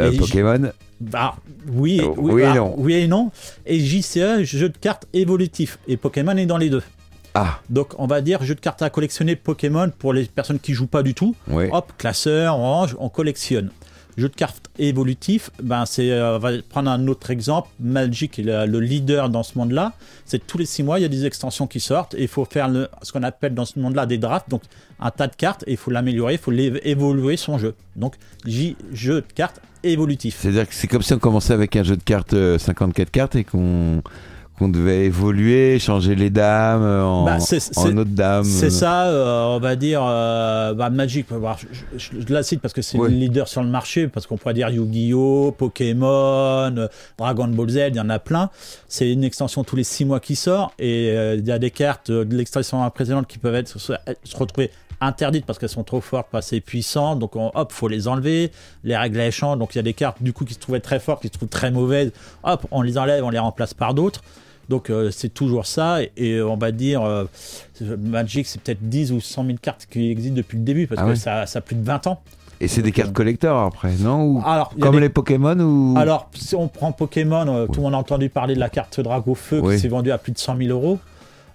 [0.00, 0.72] Euh, Et J- Pokémon?
[1.00, 1.34] Bah,
[1.68, 2.74] oui, Euh, oui, oui et bah, non.
[2.76, 3.30] oui et non.
[3.66, 5.78] Et JCE, jeu de cartes évolutif.
[5.86, 6.82] Et Pokémon est dans les deux.
[7.34, 10.74] Ah, Donc on va dire jeu de cartes à collectionner Pokémon pour les personnes qui
[10.74, 11.34] jouent pas du tout.
[11.48, 11.70] ouais.
[11.72, 13.70] Hop, classeur, orange, on collectionne.
[14.16, 17.68] Jeu de cartes évolutif, ben c'est, euh, on va prendre un autre exemple.
[17.80, 19.92] Magic est le, le leader dans ce monde-là.
[20.26, 22.44] C'est tous les six mois, il y a des extensions qui sortent et il faut
[22.44, 22.70] faire
[23.02, 24.50] ce qu'on appelle dans ce monde-là des drafts.
[24.50, 24.62] Donc
[25.00, 27.74] un tas de cartes et il faut l'améliorer, il faut évoluer son jeu.
[27.96, 30.38] Donc J, jeu de cartes évolutif.
[30.40, 33.36] C'est-à-dire que c'est comme si on commençait avec un jeu de cartes euh, 54 cartes
[33.36, 34.02] et qu'on
[34.62, 37.38] qu'on devait évoluer, changer les dames euh, en, Bah,
[37.76, 38.44] en autres dames.
[38.44, 41.26] C'est ça, euh, on va dire euh, bah, Magic.
[41.30, 43.08] je, je- je la cite parce que c'est Ouais.
[43.08, 46.06] le leader sur le marché, parce qu'on pourrait dire Yu-Gi-Oh, Pokémon,
[46.76, 46.88] euh,
[47.18, 48.50] Dragon Ball Z, il y en a plein.
[48.88, 51.70] C'est une extension tous les six mois qui sort et euh, il y a des
[51.70, 53.92] cartes de l'extension précédente qui peuvent être se,
[54.24, 57.18] se retrouver interdites parce qu'elles sont trop fortes, pas assez puissantes.
[57.18, 58.52] Donc on, hop, faut les enlever.
[58.84, 59.58] Les règles elles changent.
[59.58, 61.32] Donc il y a des cartes du coup qui se trouvaient très fortes, qui se
[61.32, 62.12] trouvent très mauvaises.
[62.44, 64.22] Hop, on les enlève, on les remplace par d'autres.
[64.68, 67.24] Donc euh, c'est toujours ça, et, et on va dire, euh,
[67.98, 71.04] Magic c'est peut-être 10 ou 100 000 cartes qui existent depuis le début, parce Ah
[71.04, 71.16] que ouais.
[71.16, 72.22] ça, ça a plus de 20 ans.
[72.60, 74.22] Et c'est des cartes collector après, non?
[74.22, 77.82] Ou Alors, Comme des- les Pokémon ou alors si on prend Pokémon, euh, tout le
[77.82, 80.38] monde a entendu parler de la carte Drago Feu qui s'est vendue à plus de
[80.38, 80.98] 100 000 euros.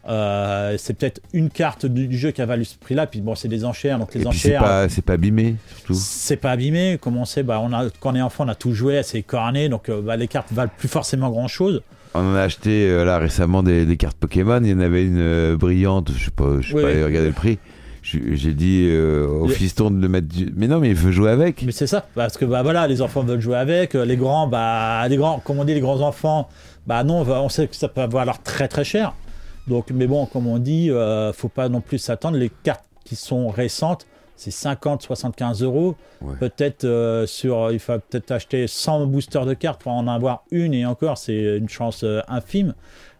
[0.09, 3.49] Euh, c'est peut-être une carte du, jeu qui a valu ce prix-là, puis bon, c'est
[3.49, 4.87] des enchères, donc les Et puis c'est enchères.
[4.87, 5.93] pas, pas abîmé, surtout.
[5.95, 8.55] C'est pas abîmé, comme on sait, bah, on a, quand on est enfant, on a
[8.55, 11.81] tout joué, c'est corné, donc euh, bah, les cartes valent plus forcément grand chose.
[12.13, 14.59] On en a acheté euh, là récemment des, des cartes Pokémon.
[14.63, 17.03] Il y en avait une euh, brillante, je sais pas, je sais Oui, pas oui.
[17.03, 17.59] regarder le prix.
[18.03, 20.27] J'ai dit euh, au fiston de le mettre.
[20.27, 21.63] du- Mais non, mais il veut jouer avec.
[21.63, 25.05] Mais c'est ça, parce que bah voilà, les enfants veulent jouer avec, les grands, bah
[25.09, 26.47] les grands, comme on dit, les grands enfants,
[26.87, 29.13] bah non, on va- on sait que ça peut valoir très très cher.
[29.67, 30.89] Donc, mais bon, comme on dit,
[31.33, 32.37] faut pas non plus s'attendre.
[32.37, 34.07] Les cartes qui sont récentes,
[34.37, 35.95] c'est 50, 75 euros.
[36.21, 36.35] Ouais.
[36.39, 40.73] Peut-être euh, sur, il faut peut-être acheter 100 boosters de cartes pour en avoir une
[40.73, 42.73] et encore, c'est une chance euh, infime.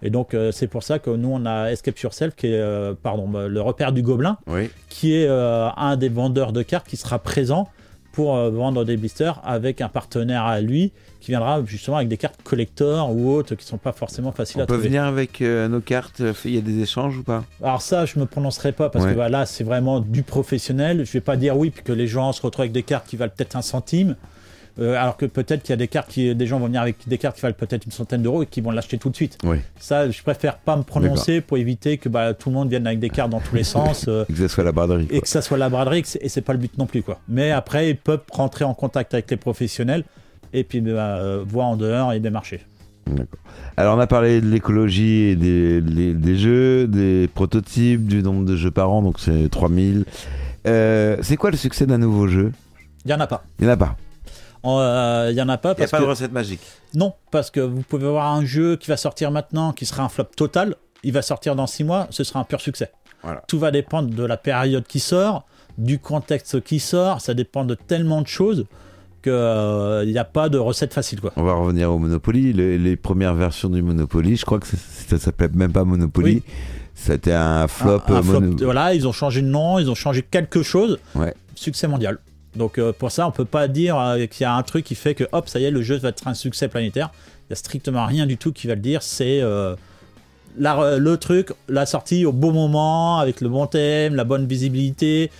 [0.04, 3.28] Et donc, euh, c'est pour ça que nous, on a Escape Yourself, qui est, pardon,
[3.28, 4.70] bah, le repère du Gobelin Oui.
[4.90, 7.68] qui est un des vendeurs de cartes qui sera présent
[8.18, 10.92] pour euh, vendre des blisters avec un partenaire à lui
[11.22, 14.64] qui viendra justement avec des cartes collector ou autres qui sont pas forcément faciles On
[14.64, 14.88] à peut trouver.
[14.88, 16.24] venir avec euh, nos cartes.
[16.44, 17.44] Il y a des échanges ou pas?
[17.62, 19.12] Alors ça, je me prononcerai pas parce Ouais.
[19.12, 21.06] que bah, là, c'est vraiment du professionnel.
[21.06, 23.18] Je vais pas dire oui puis que les gens se retrouvent avec des cartes qui
[23.18, 24.16] valent peut-être un centime.
[24.80, 26.98] Euh, alors que peut-être qu'il y a des cartes qui, des gens vont venir avec
[27.08, 29.38] des cartes qui valent peut-être une centaine d'euros et qui vont l'acheter tout de suite.
[29.44, 29.58] Oui.
[29.80, 33.00] Ça, je préfère pas me prononcer pour éviter que bah, tout le monde vienne avec
[33.00, 34.06] des cartes dans tous les sens.
[34.08, 35.08] euh, Que ce soit la braderie.
[35.10, 37.20] et que ça soit la braderie, et c'est pas le but non plus quoi.
[37.28, 40.04] Mais après, ils peuvent rentrer en contact avec les professionnels
[40.54, 42.62] et puis bah, euh, voir en dehors et démarcher.
[43.08, 43.40] D'accord.
[43.78, 48.44] Alors on a parlé de l'écologie et des, les- des jeux, des prototypes, du nombre
[48.46, 50.04] de jeux par an, donc c'est 3000.
[50.68, 52.52] Euh, c'est quoi le succès d'un nouveau jeu?
[53.06, 53.44] Il y en a pas.
[53.60, 53.96] Il n'y en a pas.
[54.80, 56.62] Euh, Il y en a pas parce que recette magique.
[56.94, 60.10] non, parce que vous pouvez avoir un jeu qui va sortir maintenant, qui sera un
[60.10, 60.76] flop total.
[61.04, 62.92] Il va sortir dans six mois, ce sera un pur succès.
[63.24, 63.44] Voilà.
[63.48, 65.46] Tout va dépendre de la période qui sort,
[65.78, 67.22] du contexte qui sort.
[67.22, 68.66] Ça dépend de tellement de choses
[69.22, 71.34] que euh, il n'y a pas de recette facile quoi.
[71.36, 72.54] On va revenir au Monopoly.
[72.54, 74.78] Les, les premières versions du Monopoly, je crois que ça,
[75.10, 76.36] ça s'appelait même pas Monopoly.
[76.36, 76.44] Oui.
[76.94, 78.02] C'était un flop.
[78.08, 80.64] Un- un euh, flop, mono- Voilà, ils ont changé de nom, ils ont changé quelque
[80.64, 80.98] chose.
[81.16, 81.34] Ouais.
[81.56, 82.18] Succès mondial.
[82.58, 84.96] Donc euh, pour ça, on peut pas dire euh, qu'il y a un truc qui
[84.96, 87.12] fait que hop, ça y est, le jeu va être un succès planétaire.
[87.48, 89.02] Il y a strictement rien du tout qui va le dire.
[89.04, 89.76] C'est euh,
[90.58, 95.32] le truc, la sortie au bon moment, avec le bon thème, la bonne visibilité,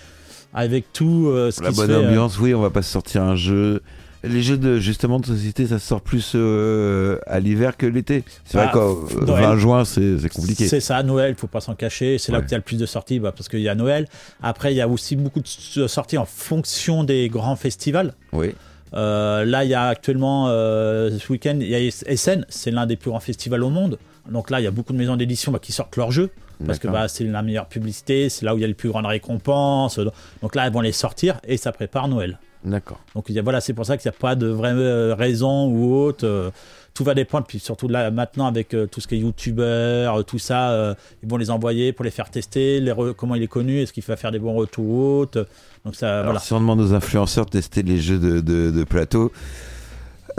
[0.54, 2.90] avec tout ce La qui se bonne fait, euh, ambiance, oui, on va pas se
[2.90, 3.82] sortir un jeu
[4.28, 8.24] les jeux de justement de société, ça sort plus euh, à l'hiver que l'été.
[8.44, 9.42] C'est Bah, vrai qu'au Noël.
[9.44, 10.68] 20 juin, c'est compliqué.
[10.68, 12.18] C'est ça, Noël, faut pas s'en cacher.
[12.18, 13.74] C'est là où il y a le plus de sorties, bah, parce qu'il y a
[13.74, 14.06] Noël.
[14.42, 18.14] Après, il y a aussi beaucoup de sorties en fonction des grands festivals.
[18.32, 18.54] Oui.
[18.94, 22.86] Euh, là, il y a actuellement, euh, ce week-end, il y a Essen, c'est l'un
[22.86, 23.98] des plus grands festivals au monde.
[24.30, 26.30] Donc là, il y a beaucoup de maisons d'édition bah, qui sortent leurs jeux.
[26.66, 28.88] Parce que bah, c'est la meilleure publicité, c'est là où il y a les plus
[28.88, 30.00] grandes récompenses.
[30.42, 32.40] Donc là, elles vont les sortir et ça prépare Noël.
[32.64, 32.98] D'accord.
[33.14, 35.14] Donc il y a, voilà, c'est pour ça qu'il n'y a pas de vraie euh,
[35.14, 36.26] raison ou autre.
[36.26, 36.50] euh,
[36.94, 37.46] tout va dépendre.
[37.46, 41.36] Puis surtout là, maintenant, avec euh, tout ce qui est youtubeur, tout ça, ils vont
[41.36, 44.16] les envoyer pour les faire tester, les re- comment il est connu, est-ce qu'il va
[44.16, 45.46] faire des bons retours ou autre.
[45.84, 46.40] Donc ça, Alors, voilà.
[46.40, 49.30] si on demande aux influenceurs de tester les jeux de, de, de plateau,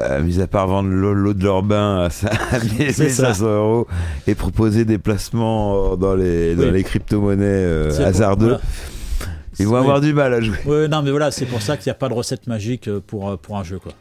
[0.01, 3.87] euh, mis à part vendre l'eau de leur bain à ça- à 1500 euros
[4.27, 8.61] et proposer des placements dans les, dans les crypto-monnaies euh, pour- hasardeux, voilà.
[9.59, 10.87] Ils vont avoir du mal à jouer.
[10.89, 13.29] Non, mais voilà, c'est pour ça qu'il n'y a pas de recette magique euh, pour,
[13.29, 13.79] euh, pour un jeu.
[13.79, 13.91] Quoi.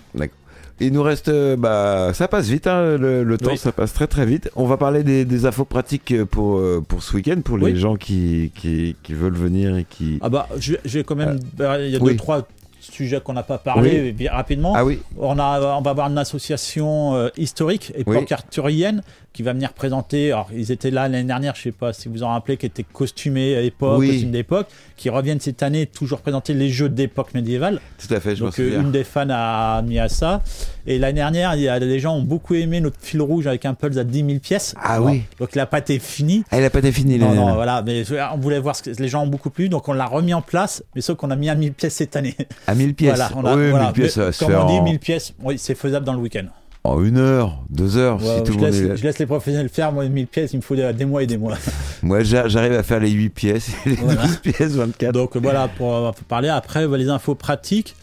[0.81, 3.59] Il nous reste, euh, bah, ça passe vite, hein, le, le temps, Oui.
[3.59, 4.49] ça passe très très vite.
[4.55, 7.77] On va parler des, des infos pratiques pour, pour ce week-end, pour les Oui.
[7.77, 10.19] gens qui, qui, qui veulent venir et qui.
[10.23, 10.49] Ah bah,
[10.85, 11.41] vais quand même.
[11.57, 12.13] bah, Il y a oui.
[12.13, 12.47] deux, trois
[12.81, 14.73] sujets qu'on n'a pas parlé bien rapidement.
[14.77, 19.03] Ah oui, On, a, on va avoir une association euh, historique et arthurienne
[19.33, 20.33] qui va venir présenter.
[20.33, 22.83] Alors, ils étaient là l'année dernière, je sais pas si vous en rappelez, qui étaient
[22.85, 24.09] costumés à l'époque, Oui.
[24.09, 24.67] costumes d'époque,
[24.97, 27.81] qui reviennent cette année toujours présenter les jeux d'époque médiévale.
[27.99, 30.43] tout à fait, je Donc, euh, une des fans a mis à ça.
[30.87, 33.65] Et l'année dernière, il y a des gens ont beaucoup aimé notre fil rouge avec
[33.65, 34.75] un pulse à 10 000 pièces.
[34.83, 35.23] Ah oui.
[35.39, 36.43] Donc, il n'a pas été fini.
[36.51, 37.35] Ah, il a pas été fini, Non, là.
[37.37, 38.03] non, voilà, mais
[38.33, 40.43] on voulait voir ce que les gens ont beaucoup plu, donc on l'a remis en
[40.43, 42.37] place, mais sauf qu'on a mis à 1000 pièces cette année.
[42.67, 43.17] À 1000 pièces.
[43.17, 43.85] Voilà, on a, oui, voilà.
[43.87, 46.21] 1000 pièces, Mais ça comme on dit, en, 1000 pièces, oui, c'est faisable dans le
[46.21, 46.47] week-end.
[46.89, 49.19] En une heure, deux heures, Ouais, si tout je, le monde laisse, est je laisse
[49.19, 51.57] les professionnels faire, moi 1000 pièces, il me faut des, mois et des mois.
[52.03, 54.23] Moi, j'a- j'arrive à faire les 8 pièces, les Voilà.
[54.23, 55.13] 12 pièces, 24.
[55.13, 57.95] donc voilà, pour, euh, parler après, les infos pratiques,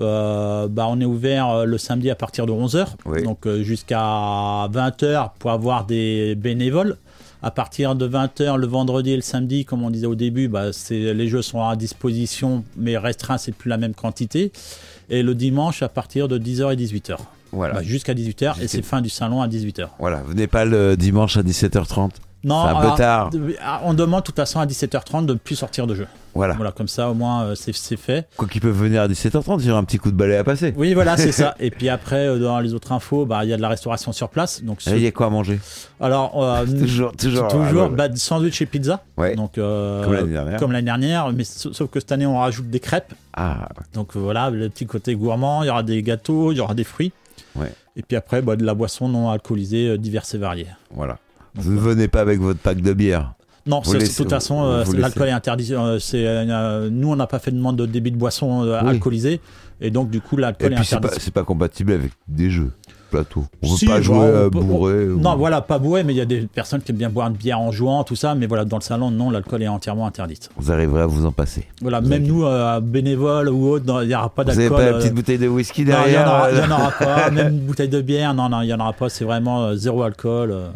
[0.00, 3.22] euh, bah, on est ouvert euh, le samedi à partir de 11h, Oui.
[3.22, 6.96] donc jusqu'à 20h pour avoir des bénévoles.
[7.44, 10.66] À partir de 20h le vendredi et le samedi, comme on disait au début, bah,
[10.90, 14.52] les jeux sont à disposition, mais restreints, c'est plus la même quantité.
[15.10, 17.16] Et le dimanche à partir de 10h et 18h.
[17.52, 17.74] Voilà.
[17.74, 19.88] Bah, jusqu'à 18h, et c'est fin du salon à 18h.
[19.98, 22.10] Voilà, venez pas le dimanche à 17h30.
[22.44, 23.30] Non, un peu tard.
[23.64, 26.08] ah, on demande de toute façon à 17h30 de ne plus sortir de jeu.
[26.34, 26.54] Voilà.
[26.54, 28.26] Voilà, comme ça au moins euh, c'est fait.
[28.36, 30.42] Quoi qu'ils peuvent venir à 17h30, il y aura un petit coup de balai à
[30.42, 30.74] passer.
[30.76, 31.54] Oui, voilà, c'est ça.
[31.60, 34.10] Et puis après, euh, dans les autres infos, bah, il y a de la restauration
[34.10, 34.60] sur place.
[34.64, 35.60] Donc, Et Il y a quoi à manger?
[36.00, 37.46] Alors, euh, Toujours, toujours.
[37.46, 39.04] toujours ah, bah, sandwich et pizza.
[39.16, 39.36] Ouais.
[39.36, 40.58] Donc, euh, Comme l'année dernière.
[40.58, 43.14] comme l'année dernière, mais sa- sauf que cette année, on rajoute des crêpes.
[43.34, 46.74] Ah, Donc voilà, le petit côté gourmand, il y aura des gâteaux, il y aura
[46.74, 47.12] des fruits.
[47.96, 50.66] Et puis après, bah, de la boisson non alcoolisée euh, diverses et variées.
[50.94, 51.18] voilà.
[51.54, 53.34] Donc, Vous ne venez pas avec votre pack de bière.
[53.66, 55.72] Non, de toute façon, euh, l'alcool est interdit.
[55.74, 58.80] euh, c'est, euh, nous, on n'a pas fait de demande de débit de boisson euh,
[58.82, 58.88] Oui.
[58.88, 59.40] alcoolisée.
[59.80, 61.20] Et donc, du coup, l'alcool est puis, c'est pas, interdit.
[61.24, 62.72] c'est pas compatible avec des jeux
[63.12, 63.44] plateau.
[63.62, 65.08] On veut Si, pas bah, jouer on euh, bourré.
[65.08, 67.28] ou- Non, voilà, pas bourré, mais il y a des personnes qui aiment bien boire
[67.28, 68.34] une bière en jouant, tout ça.
[68.34, 70.50] Mais voilà, dans le salon, non, l'alcool est entièrement interdite.
[70.56, 71.66] Vous arriverez à vous en passer.
[71.80, 74.78] Voilà, Vous même nous, euh, bénévoles ou autres, il n'y aura pas Vous avez d'alcool.
[74.78, 76.90] pas la euh, petite bouteille de whisky non, il n'y en, derrière aura- euh, en
[77.04, 77.30] pas.
[77.30, 79.08] Même une bouteille de bière, non, non, il n'y en aura pas.
[79.08, 80.50] C'est vraiment euh, zéro alcool.
[80.50, 80.68] euh.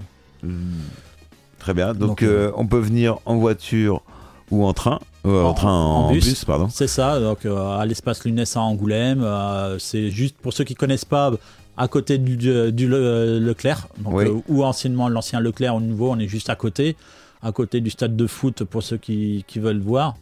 [1.59, 1.89] Très bien.
[1.95, 4.03] Donc, Donc, euh, on peut venir en voiture
[4.51, 5.01] ou en train.
[5.27, 6.25] Euh, en, En- train, en, en bus.
[6.25, 6.45] bus.
[6.45, 6.69] pardon.
[6.71, 9.23] C'est ça, donc euh, à l'espace Lunès à Angoulême.
[9.25, 11.33] euh, c'est juste pour ceux qui connaissent pas,
[11.77, 14.25] à côté du, du- du Le- Leclerc, donc, Oui.
[14.27, 16.97] euh, ou anciennement l'ancien Leclerc au nouveau, on est juste à côté,
[17.43, 20.15] à côté du stade de foot pour ceux qui, qui veulent voir.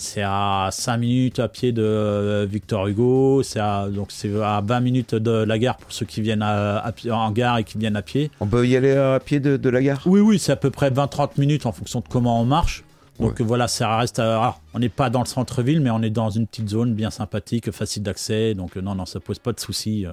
[0.00, 4.62] C'est à 5 minutes à pied de euh, Victor Hugo, c'est à, donc c'est à
[4.64, 7.96] 20 minutes de la gare pour ceux qui viennent à- en gare et qui viennent
[7.96, 8.30] à pied.
[8.38, 10.00] On peut y aller à pied de, de la gare?
[10.06, 12.84] Oui, oui, c'est à peu près 20-30 minutes en fonction de comment on marche.
[13.18, 14.20] Donc voilà, ça reste.
[14.20, 16.94] euh, alors, on n'est pas dans le centre-ville, mais on est dans une petite zone
[16.94, 18.54] bien sympathique, facile d'accès.
[18.54, 20.06] Donc euh, non, non, ça pose pas de soucis.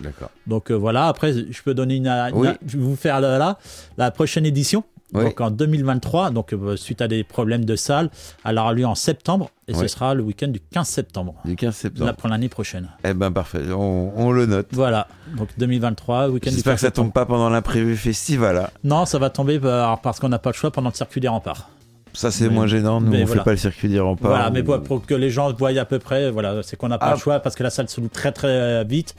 [0.00, 0.04] Euh.
[0.04, 0.30] D'accord.
[0.46, 2.08] Donc euh, voilà, après, je peux donner une.
[2.08, 2.48] une- Oui.
[2.66, 3.58] je vais vous faire là,
[3.96, 4.84] la prochaine édition.
[5.14, 5.22] Oui.
[5.22, 8.10] Donc en 2023, donc euh, suite à des problèmes de salle,
[8.44, 9.78] elle aura lieu en septembre et Oui.
[9.78, 12.06] ce sera le week-end du 15 septembre, Du 15 septembre.
[12.06, 12.88] là pour l'année prochaine.
[13.04, 14.66] Eh ben parfait, on, on le note.
[14.72, 18.56] Voilà, donc 2023, week-end du J'espère 15 que ça tombe pas pendant l'imprévu festival.
[18.56, 18.70] là.
[18.82, 21.28] Non, ça va tomber par- parce qu'on n'a pas le choix pendant le circuit des
[21.28, 21.70] remparts.
[22.16, 23.42] Ça c'est moins gênant, nous mais on voilà.
[23.42, 24.30] fait pas le circuit des remparts.
[24.30, 26.88] Voilà, mais ou- pour, pour que les gens voient à peu près, voilà, c'est qu'on
[26.88, 27.14] n'a pas Ah.
[27.14, 29.14] le choix parce que la salle se loue très très euh, vite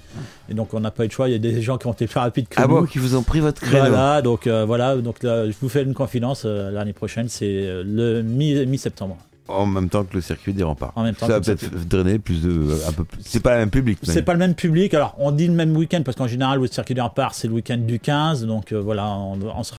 [0.49, 1.29] et donc on n'a pas eu le choix.
[1.29, 2.69] Il y a des gens qui ont été plus rapides que Ah nous.
[2.81, 5.69] bon, qui vous ont pris votre créneau voilà, donc euh, voilà, donc là, je vous
[5.69, 6.43] fais une confidence.
[6.45, 9.17] euh, L'année prochaine, c'est euh, le mi- mi-septembre.
[9.49, 10.91] En même temps que le circuit des remparts.
[10.97, 12.67] En même temps ça va que le peut-être drainer plus de.
[12.85, 13.21] Un peu plus.
[13.23, 13.97] C'est pas le même public.
[14.03, 14.93] c'est pas le même public.
[14.93, 17.53] Alors, on dit le même week-end parce qu'en général, le circuit des remparts, c'est le
[17.53, 18.45] week-end du 15.
[18.45, 19.75] Donc euh, voilà, on, on sera